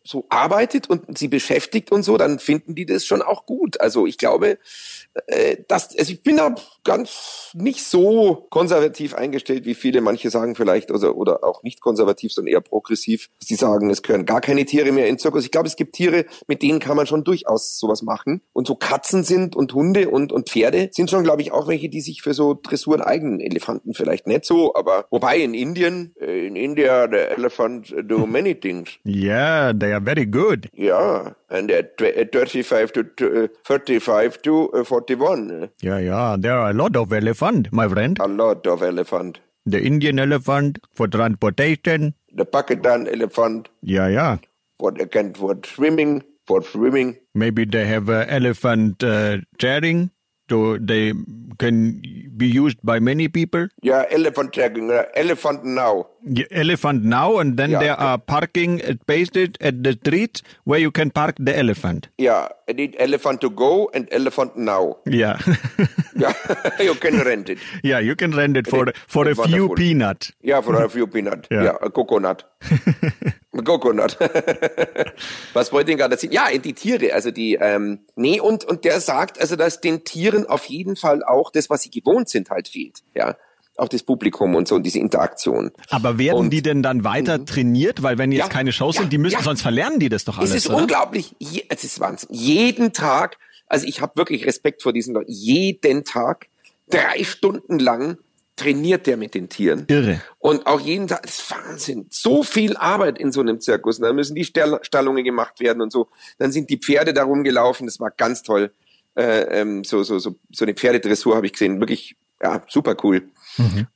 so 0.04 0.26
arbeitet 0.28 0.88
und 0.90 1.16
sie 1.16 1.28
beschäftigt 1.28 1.92
und 1.92 2.02
so, 2.02 2.16
dann 2.16 2.38
finden 2.38 2.74
die 2.74 2.86
das 2.86 3.04
schon 3.04 3.22
auch 3.22 3.46
gut. 3.46 3.80
Also 3.80 4.06
ich 4.06 4.18
glaube, 4.18 4.58
äh, 5.26 5.58
dass, 5.68 5.96
also 5.96 6.12
ich 6.12 6.22
bin 6.22 6.36
da 6.38 6.54
ganz 6.84 7.50
nicht 7.54 7.84
so 7.84 8.46
konservativ 8.50 9.14
eingestellt, 9.14 9.64
wie 9.64 9.74
viele 9.74 10.00
manche 10.00 10.30
sagen 10.30 10.54
vielleicht, 10.54 10.90
also, 10.90 11.12
oder 11.12 11.44
auch 11.44 11.62
nicht 11.62 11.80
konservativ, 11.80 12.32
sondern 12.32 12.52
eher 12.52 12.60
progressiv. 12.60 13.28
Sie 13.38 13.54
sagen, 13.54 13.90
es 13.90 14.02
gehören 14.02 14.26
gar 14.26 14.40
keine 14.40 14.64
Tiere 14.64 14.92
mehr 14.92 15.08
in 15.08 15.18
Zirkus. 15.18 15.44
Ich 15.44 15.50
glaube, 15.50 15.68
es 15.68 15.76
gibt 15.76 15.94
Tiere, 15.94 16.24
mit 16.48 16.62
denen 16.62 16.80
kann 16.80 16.96
man 16.96 17.06
schon 17.06 17.24
durchaus 17.24 17.78
sowas 17.78 18.02
machen. 18.02 18.42
Und 18.52 18.66
so 18.66 18.74
Katzen 18.74 19.22
sind 19.22 19.54
und 19.54 19.72
Hunde 19.74 20.08
und, 20.08 20.32
und 20.32 20.48
Pferde 20.48 20.90
sind 20.92 21.10
schon, 21.10 21.24
glaube 21.24 21.42
ich, 21.42 21.52
auch 21.52 21.68
welche, 21.68 21.88
die 21.88 22.00
sich 22.00 22.22
für 22.22 22.34
so 22.34 22.58
Dressuren 22.60 23.02
eignen. 23.02 23.40
Elefanten 23.40 23.94
vielleicht 23.94 24.26
nicht 24.26 24.44
so, 24.44 24.74
aber 24.74 25.06
wobei 25.10 25.38
in 25.38 25.54
Indien, 25.54 26.14
äh, 26.20 26.46
in 26.46 26.56
India, 26.56 27.08
the 27.08 27.18
elephant 27.18 27.94
do 28.04 28.26
many 28.26 28.58
things. 28.58 28.90
Yeah, 29.04 29.72
they 29.72 29.91
are 29.92 30.00
very 30.00 30.24
good. 30.24 30.68
Ja, 30.74 31.32
and 31.50 31.70
at 31.70 31.98
35 31.98 32.92
to 32.94 33.00
uh, 33.44 33.46
35 33.64 34.42
to 34.42 34.70
uh, 34.72 34.84
41. 34.84 35.70
Yeah, 35.80 35.98
yeah, 35.98 36.36
there 36.38 36.58
are 36.58 36.70
a 36.70 36.72
lot 36.72 36.96
of 36.96 37.12
elephant, 37.12 37.72
my 37.72 37.88
friend. 37.88 38.18
A 38.20 38.26
lot 38.26 38.66
of 38.66 38.82
elephant. 38.82 39.40
The 39.66 39.80
Indian 39.80 40.18
elephant 40.18 40.78
for 40.94 41.06
transportation. 41.08 42.14
The 42.34 42.44
Pakistan 42.44 43.06
elephant 43.08 43.68
Yeah, 43.82 44.08
yeah. 44.08 44.38
for 44.78 44.92
again 44.98 45.34
for 45.34 45.56
swimming, 45.64 46.24
for 46.46 46.62
swimming. 46.62 47.16
Maybe 47.34 47.64
they 47.64 47.84
have 47.86 48.08
uh, 48.10 48.24
elephant 48.28 49.04
uh, 49.04 49.38
chairing, 49.58 50.10
so 50.50 50.78
they 50.78 51.12
can 51.58 52.02
be 52.36 52.46
used 52.48 52.78
by 52.82 52.98
many 52.98 53.28
people. 53.28 53.68
Yeah, 53.82 54.04
elephant 54.10 54.52
checking. 54.52 54.90
Uh, 54.90 55.04
elephant 55.14 55.64
now. 55.64 56.06
Yeah, 56.24 56.46
elephant 56.52 57.02
now, 57.04 57.38
and 57.38 57.56
then 57.56 57.70
Yeah. 57.70 57.80
there 57.80 57.96
are 58.00 58.16
parking 58.18 58.80
pasted 59.06 59.58
at 59.60 59.82
the 59.82 59.92
street 59.94 60.42
where 60.64 60.78
you 60.78 60.92
can 60.92 61.10
park 61.10 61.34
the 61.38 61.56
elephant. 61.58 62.08
Yeah, 62.16 62.48
I 62.68 62.74
need 62.74 62.94
elephant 62.98 63.40
to 63.40 63.50
go 63.50 63.90
and 63.92 64.06
elephant 64.12 64.56
now. 64.56 64.98
Yeah, 65.04 65.36
Yeah, 66.14 66.32
you 66.80 66.94
can 66.94 67.18
rent 67.24 67.48
it. 67.48 67.58
yeah, 67.82 67.98
you 67.98 68.14
can 68.14 68.30
rent 68.36 68.56
it 68.56 68.68
for 68.68 68.92
for 69.08 69.26
a 69.26 69.30
It's 69.30 69.40
few 69.46 69.66
wonderful. 69.68 69.76
peanut. 69.76 70.30
Yeah, 70.44 70.60
for 70.62 70.76
a 70.76 70.88
few 70.94 71.06
peanut. 71.08 71.48
Ja. 71.50 71.62
Yeah, 71.62 71.76
a 71.82 71.90
coconut. 71.90 72.44
coconut. 73.64 74.16
Was 75.54 75.72
wollte 75.72 75.90
ich 75.92 75.98
gerade 75.98 76.14
erzählen? 76.14 76.32
Ja, 76.32 76.46
die 76.56 76.72
Tiere, 76.72 77.12
also 77.14 77.30
die, 77.30 77.54
ähm, 77.60 78.00
nee, 78.16 78.40
und, 78.40 78.64
und 78.64 78.84
der 78.84 79.00
sagt, 79.00 79.40
also, 79.40 79.56
dass 79.56 79.80
den 79.80 80.04
Tieren 80.04 80.46
auf 80.46 80.64
jeden 80.66 80.96
Fall 80.96 81.22
auch 81.24 81.50
das, 81.50 81.68
was 81.70 81.82
sie 81.82 81.90
gewohnt 81.90 82.28
sind, 82.28 82.50
halt 82.50 82.68
fehlt. 82.68 83.00
Ja. 83.14 83.36
Auch 83.76 83.88
das 83.88 84.02
Publikum 84.02 84.54
und 84.54 84.68
so 84.68 84.74
und 84.74 84.82
diese 84.82 84.98
Interaktion. 84.98 85.70
Aber 85.90 86.18
werden 86.18 86.36
Und- 86.38 86.46
Mhm. 86.46 86.50
die 86.50 86.62
denn 86.62 86.82
dann 86.82 87.04
weiter 87.04 87.44
trainiert? 87.44 88.02
Weil 88.02 88.18
wenn 88.18 88.30
jetzt 88.30 88.40
Ja, 88.40 88.48
keine 88.48 88.70
Shows 88.72 88.96
ja, 88.96 89.00
sind, 89.02 89.12
die 89.12 89.18
müssen, 89.18 89.36
ja. 89.36 89.42
sonst 89.42 89.62
verlernen 89.62 89.98
die 89.98 90.08
das 90.10 90.24
doch 90.24 90.36
alles, 90.38 90.50
es 90.50 90.56
ist 90.56 90.68
oder? 90.68 90.78
unglaublich. 90.78 91.34
Je, 91.38 91.64
es 91.70 91.82
ist 91.82 91.98
Wahnsinn. 91.98 92.28
Jeden 92.32 92.92
Tag, 92.92 93.38
also 93.66 93.86
ich 93.86 94.00
habe 94.02 94.12
wirklich 94.16 94.44
Respekt 94.46 94.82
vor 94.82 94.92
diesen 94.92 95.14
Leuten. 95.14 95.30
Jeden 95.32 96.04
Tag, 96.04 96.48
drei 96.90 97.24
Stunden 97.24 97.78
lang 97.78 98.18
trainiert 98.56 99.06
der 99.06 99.16
mit 99.16 99.34
den 99.34 99.48
Tieren. 99.48 99.86
Irre. 99.88 100.20
Und 100.38 100.66
auch 100.66 100.78
jeden 100.78 101.08
Tag, 101.08 101.22
das 101.22 101.38
ist 101.38 101.50
Wahnsinn. 101.50 102.06
So 102.10 102.42
viel 102.42 102.76
Arbeit 102.76 103.18
in 103.18 103.32
so 103.32 103.40
einem 103.40 103.58
Zirkus. 103.60 103.98
Und 103.98 104.04
dann 104.04 104.14
müssen 104.14 104.34
die 104.34 104.44
Stall 104.44 104.78
Stallungen 104.82 105.24
gemacht 105.24 105.58
werden 105.60 105.80
und 105.80 105.90
so. 105.90 106.08
Dann 106.38 106.52
sind 106.52 106.68
die 106.68 106.76
Pferde 106.76 107.14
da 107.14 107.24
rumgelaufen. 107.24 107.86
Das 107.86 107.98
war 107.98 108.10
ganz 108.10 108.42
toll. 108.42 108.70
Äh, 109.16 109.60
ähm, 109.60 109.82
so, 109.84 110.02
so, 110.02 110.18
so, 110.18 110.36
so 110.50 110.64
eine 110.66 110.74
Pferdedressur 110.74 111.34
habe 111.34 111.46
ich 111.46 111.52
gesehen. 111.52 111.80
Wirklich, 111.80 112.14
ja, 112.42 112.62
super 112.68 112.94
cool. 113.02 113.22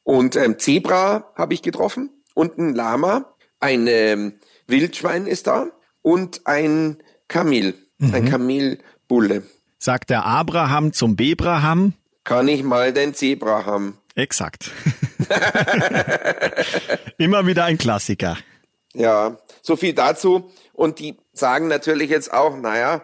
Und 0.03 0.37
ähm, 0.37 0.59
Zebra 0.59 1.33
habe 1.35 1.55
ich 1.55 1.63
getroffen 1.63 2.11
und 2.35 2.59
ein 2.59 2.75
Lama. 2.75 3.35
Ein 3.61 3.87
ähm, 3.87 4.35
Wildschwein 4.67 5.27
ist 5.27 5.47
da 5.47 5.69
und 6.03 6.47
ein 6.47 7.03
Kamel. 7.29 7.75
Ein 7.99 8.29
Kamelbulle. 8.29 9.43
Sagt 9.79 10.11
der 10.11 10.27
Abraham 10.27 10.93
zum 10.93 11.17
Bebraham. 11.17 11.95
Kann 12.25 12.49
ich 12.49 12.63
mal 12.63 12.93
den 12.93 13.15
Zebra 13.15 13.65
haben? 13.65 13.99
Exakt. 14.15 14.71
Immer 17.19 17.47
wieder 17.47 17.65
ein 17.65 17.79
Klassiker. 17.79 18.37
Ja, 18.95 19.39
so 19.63 19.77
viel 19.77 19.93
dazu. 19.93 20.51
Und 20.73 20.99
die 20.99 21.17
sagen 21.33 21.69
natürlich 21.69 22.11
jetzt 22.11 22.33
auch, 22.33 22.57
naja, 22.57 23.03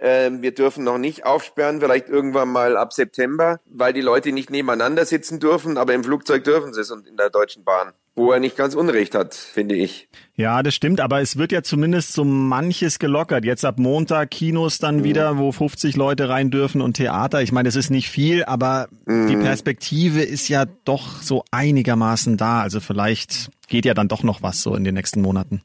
wir 0.00 0.54
dürfen 0.54 0.84
noch 0.84 0.96
nicht 0.98 1.26
aufsperren, 1.26 1.80
vielleicht 1.80 2.08
irgendwann 2.08 2.48
mal 2.48 2.76
ab 2.78 2.92
September, 2.92 3.60
weil 3.66 3.92
die 3.92 4.00
Leute 4.00 4.32
nicht 4.32 4.48
nebeneinander 4.50 5.04
sitzen 5.04 5.40
dürfen, 5.40 5.76
aber 5.76 5.92
im 5.92 6.04
Flugzeug 6.04 6.42
dürfen 6.44 6.72
sie 6.72 6.80
es 6.80 6.90
und 6.90 7.06
in 7.06 7.18
der 7.18 7.28
Deutschen 7.28 7.64
Bahn. 7.64 7.92
Wo 8.16 8.32
er 8.32 8.40
nicht 8.40 8.56
ganz 8.56 8.74
Unrecht 8.74 9.14
hat, 9.14 9.34
finde 9.34 9.76
ich. 9.76 10.08
Ja, 10.34 10.62
das 10.62 10.74
stimmt, 10.74 11.00
aber 11.00 11.20
es 11.20 11.36
wird 11.36 11.52
ja 11.52 11.62
zumindest 11.62 12.12
so 12.12 12.24
manches 12.24 12.98
gelockert. 12.98 13.44
Jetzt 13.44 13.64
ab 13.64 13.78
Montag 13.78 14.30
Kinos 14.30 14.78
dann 14.78 15.04
wieder, 15.04 15.38
wo 15.38 15.52
50 15.52 15.96
Leute 15.96 16.28
rein 16.28 16.50
dürfen 16.50 16.80
und 16.80 16.94
Theater. 16.94 17.40
Ich 17.40 17.52
meine, 17.52 17.68
das 17.68 17.76
ist 17.76 17.90
nicht 17.90 18.10
viel, 18.10 18.44
aber 18.44 18.88
die 19.06 19.36
Perspektive 19.36 20.22
ist 20.22 20.48
ja 20.48 20.64
doch 20.84 21.22
so 21.22 21.44
einigermaßen 21.50 22.36
da. 22.36 22.62
Also 22.62 22.80
vielleicht 22.80 23.50
geht 23.68 23.84
ja 23.84 23.94
dann 23.94 24.08
doch 24.08 24.22
noch 24.22 24.42
was 24.42 24.62
so 24.62 24.74
in 24.74 24.84
den 24.84 24.94
nächsten 24.94 25.20
Monaten. 25.20 25.62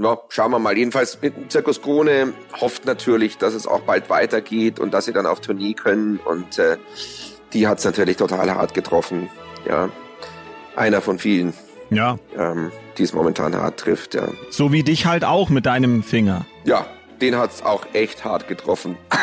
Ja, 0.00 0.18
schauen 0.28 0.52
wir 0.52 0.58
mal. 0.58 0.76
Jedenfalls, 0.76 1.18
Zirkus 1.48 1.82
Krone 1.82 2.32
hofft 2.60 2.86
natürlich, 2.86 3.36
dass 3.38 3.54
es 3.54 3.66
auch 3.66 3.80
bald 3.80 4.08
weitergeht 4.10 4.78
und 4.78 4.94
dass 4.94 5.06
sie 5.06 5.12
dann 5.12 5.26
auf 5.26 5.40
Tournee 5.40 5.74
können. 5.74 6.18
Und 6.24 6.58
äh, 6.58 6.76
die 7.52 7.66
hat's 7.66 7.84
natürlich 7.84 8.16
total 8.16 8.50
hart 8.54 8.74
getroffen. 8.74 9.28
Ja, 9.68 9.88
einer 10.76 11.00
von 11.00 11.18
vielen, 11.18 11.52
Ja, 11.90 12.18
ähm, 12.36 12.70
die 12.96 13.02
es 13.02 13.12
momentan 13.12 13.56
hart 13.56 13.80
trifft. 13.80 14.14
Ja, 14.14 14.28
so 14.50 14.72
wie 14.72 14.84
dich 14.84 15.06
halt 15.06 15.24
auch 15.24 15.48
mit 15.48 15.66
deinem 15.66 16.02
Finger. 16.02 16.46
ja 16.64 16.86
den 17.20 17.36
hat's 17.36 17.62
auch 17.62 17.86
echt 17.92 18.24
hart 18.24 18.48
getroffen. 18.48 18.96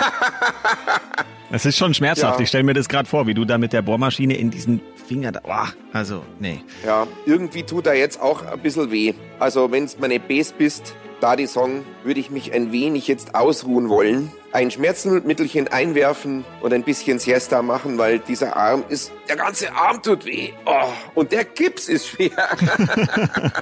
Es 1.51 1.63
ist 1.63 1.77
schon 1.77 1.93
schmerzhaft. 1.93 2.39
Ja. 2.39 2.43
Ich 2.43 2.49
stelle 2.49 2.63
mir 2.63 2.73
das 2.73 2.89
gerade 2.89 3.07
vor, 3.07 3.27
wie 3.27 3.33
du 3.35 3.45
da 3.45 3.57
mit 3.57 3.71
der 3.71 3.83
Bohrmaschine 3.83 4.35
in 4.35 4.49
diesen 4.49 4.81
Finger 5.07 5.31
da. 5.31 5.41
Boah, 5.41 5.67
also, 5.93 6.23
nee. 6.39 6.59
Ja, 6.83 7.07
irgendwie 7.25 7.63
tut 7.63 7.85
er 7.85 7.93
jetzt 7.93 8.19
auch 8.19 8.43
ein 8.43 8.59
bisschen 8.59 8.91
weh. 8.91 9.13
Also, 9.39 9.71
wenn's 9.71 9.97
meine 9.99 10.19
Bass 10.19 10.51
bist, 10.51 10.95
da 11.21 11.35
die 11.35 11.45
Song, 11.45 11.85
würde 12.03 12.19
ich 12.19 12.31
mich 12.31 12.51
ein 12.51 12.71
wenig 12.71 13.07
jetzt 13.07 13.35
ausruhen 13.35 13.89
wollen. 13.89 14.31
Ein 14.51 14.71
Schmerzmittelchen 14.71 15.67
einwerfen 15.67 16.43
und 16.61 16.73
ein 16.73 16.83
bisschen 16.83 17.19
Siesta 17.19 17.61
machen, 17.61 17.97
weil 17.99 18.19
dieser 18.19 18.57
Arm 18.57 18.83
ist, 18.89 19.11
der 19.29 19.35
ganze 19.35 19.71
Arm 19.73 20.01
tut 20.01 20.25
weh. 20.25 20.49
Oh, 20.65 20.89
und 21.13 21.31
der 21.31 21.45
Gips 21.45 21.87
ist 21.87 22.07
schwer. 22.07 22.31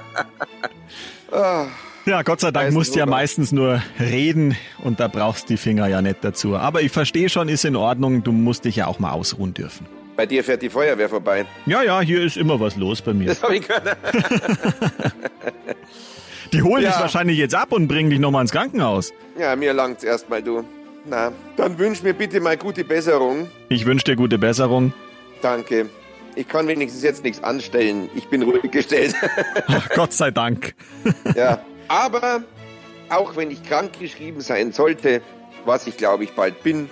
Ah, 1.32 1.66
Ja, 2.06 2.22
Gott 2.22 2.40
sei 2.40 2.50
Dank 2.50 2.72
musst 2.72 2.94
du 2.94 2.98
ja 2.98 3.06
meistens 3.06 3.50
nur 3.50 3.82
reden 3.98 4.56
und 4.82 5.00
da 5.00 5.08
brauchst 5.08 5.48
die 5.48 5.56
Finger 5.56 5.86
ja 5.88 6.02
nicht 6.02 6.18
dazu. 6.22 6.54
Aber 6.56 6.82
ich 6.82 6.92
verstehe 6.92 7.28
schon, 7.30 7.48
ist 7.48 7.64
in 7.64 7.76
Ordnung. 7.76 8.22
Du 8.22 8.30
musst 8.32 8.66
dich 8.66 8.76
ja 8.76 8.86
auch 8.88 8.98
mal 8.98 9.12
ausruhen 9.12 9.54
dürfen. 9.54 9.86
bei 10.16 10.26
dir 10.26 10.44
fährt 10.44 10.60
die 10.62 10.68
Feuerwehr 10.68 11.08
vorbei. 11.08 11.46
Ja, 11.66 11.82
ja, 11.82 12.00
hier 12.02 12.22
ist 12.22 12.36
immer 12.36 12.60
was 12.60 12.76
los 12.76 13.00
bei 13.00 13.14
mir. 13.14 13.28
Das 13.28 13.42
habe 13.42 13.56
ich 13.56 13.66
gehört. 13.66 13.96
Die 16.52 16.62
holen 16.62 16.84
Ja. 16.84 16.90
dich 16.90 17.00
wahrscheinlich 17.00 17.36
jetzt 17.38 17.54
ab 17.54 17.72
und 17.72 17.88
bringen 17.88 18.10
dich 18.10 18.20
nochmal 18.20 18.42
ins 18.42 18.52
Krankenhaus. 18.52 19.12
Ja, 19.36 19.56
mir 19.56 19.72
langt's 19.72 20.04
erstmal, 20.04 20.40
du. 20.40 20.62
Na, 21.06 21.32
dann 21.56 21.78
wünsch 21.78 22.02
mir 22.02 22.12
bitte 22.14 22.38
mal 22.40 22.56
gute 22.56 22.84
Besserung. 22.84 23.48
Ich 23.70 23.86
wünsche 23.86 24.04
dir 24.04 24.14
gute 24.16 24.38
Besserung. 24.38 24.92
Danke. 25.42 25.86
Ich 26.36 26.46
kann 26.48 26.68
wenigstens 26.68 27.02
jetzt 27.02 27.24
nichts 27.24 27.42
anstellen. 27.42 28.08
Ich 28.14 28.28
bin 28.28 28.42
ruhig 28.42 28.70
gestellt. 28.70 29.14
Ach, 29.66 29.88
Gott 29.96 30.12
sei 30.12 30.30
Dank. 30.30 30.74
Ja, 31.34 31.58
aber 31.88 32.42
auch 33.08 33.36
wenn 33.36 33.50
ich 33.50 33.62
krank 33.62 33.98
geschrieben 33.98 34.40
sein 34.40 34.72
sollte, 34.72 35.22
was 35.64 35.86
ich 35.86 35.96
glaube 35.96 36.24
ich 36.24 36.32
bald 36.32 36.62
bin, 36.62 36.88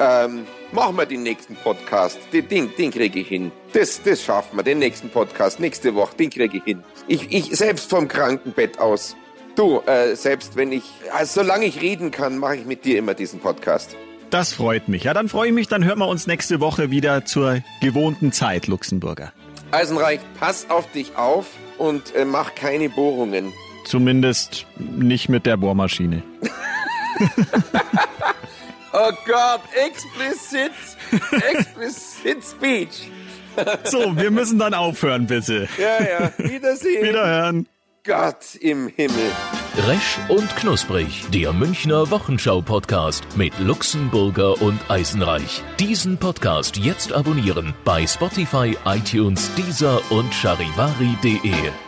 ähm, 0.00 0.46
machen 0.72 0.96
wir 0.96 1.06
den 1.06 1.22
nächsten 1.22 1.56
Podcast. 1.56 2.18
Den, 2.32 2.48
den, 2.48 2.70
den 2.76 2.90
kriege 2.90 3.20
ich 3.20 3.28
hin. 3.28 3.50
Das, 3.72 4.02
das 4.02 4.22
schaffen 4.22 4.56
wir, 4.56 4.62
den 4.62 4.78
nächsten 4.78 5.10
Podcast 5.10 5.60
nächste 5.60 5.94
Woche, 5.94 6.16
den 6.16 6.30
kriege 6.30 6.58
ich 6.58 6.64
hin. 6.64 6.82
Ich, 7.06 7.32
ich 7.32 7.56
selbst 7.56 7.90
vom 7.90 8.08
Krankenbett 8.08 8.78
aus. 8.78 9.16
Du, 9.56 9.80
äh, 9.86 10.14
selbst 10.14 10.56
wenn 10.56 10.70
ich, 10.70 10.84
also 11.12 11.40
solange 11.40 11.66
ich 11.66 11.80
reden 11.80 12.10
kann, 12.10 12.38
mache 12.38 12.56
ich 12.56 12.64
mit 12.64 12.84
dir 12.84 12.98
immer 12.98 13.14
diesen 13.14 13.40
Podcast. 13.40 13.96
Das 14.30 14.52
freut 14.52 14.88
mich. 14.88 15.04
Ja, 15.04 15.14
dann 15.14 15.28
freue 15.28 15.48
ich 15.48 15.54
mich. 15.54 15.68
Dann 15.68 15.84
hören 15.84 15.98
wir 15.98 16.06
uns 16.06 16.26
nächste 16.26 16.60
Woche 16.60 16.90
wieder 16.90 17.24
zur 17.24 17.62
gewohnten 17.80 18.30
Zeit, 18.30 18.66
Luxemburger. 18.66 19.32
Eisenreich, 19.70 20.20
pass 20.38 20.70
auf 20.70 20.90
dich 20.92 21.16
auf 21.16 21.46
und 21.78 22.14
äh, 22.14 22.24
mach 22.24 22.54
keine 22.54 22.88
Bohrungen. 22.88 23.52
Zumindest 23.88 24.66
nicht 24.76 25.30
mit 25.30 25.46
der 25.46 25.56
Bohrmaschine. 25.56 26.22
oh 28.92 29.12
Gott, 29.26 29.62
explicit, 29.74 30.72
explicit 31.50 32.44
speech. 32.44 33.10
so, 33.84 34.14
wir 34.14 34.30
müssen 34.30 34.58
dann 34.58 34.74
aufhören, 34.74 35.26
bitte. 35.26 35.68
Ja, 35.78 36.04
ja, 36.04 36.32
Wiedersehen. 36.36 37.02
Wiederhören. 37.02 37.66
Gott 38.04 38.56
im 38.60 38.88
Himmel. 38.88 39.32
Resch 39.86 40.18
und 40.28 40.54
Knusprig, 40.56 41.24
der 41.32 41.54
Münchner 41.54 42.10
Wochenschau-Podcast 42.10 43.24
mit 43.36 43.58
Luxemburger 43.58 44.60
und 44.60 44.78
Eisenreich. 44.90 45.62
Diesen 45.80 46.18
Podcast 46.18 46.76
jetzt 46.76 47.14
abonnieren 47.14 47.72
bei 47.86 48.06
Spotify, 48.06 48.76
iTunes, 48.84 49.50
Deezer 49.54 50.00
und 50.10 50.32
charivari.de. 50.34 51.87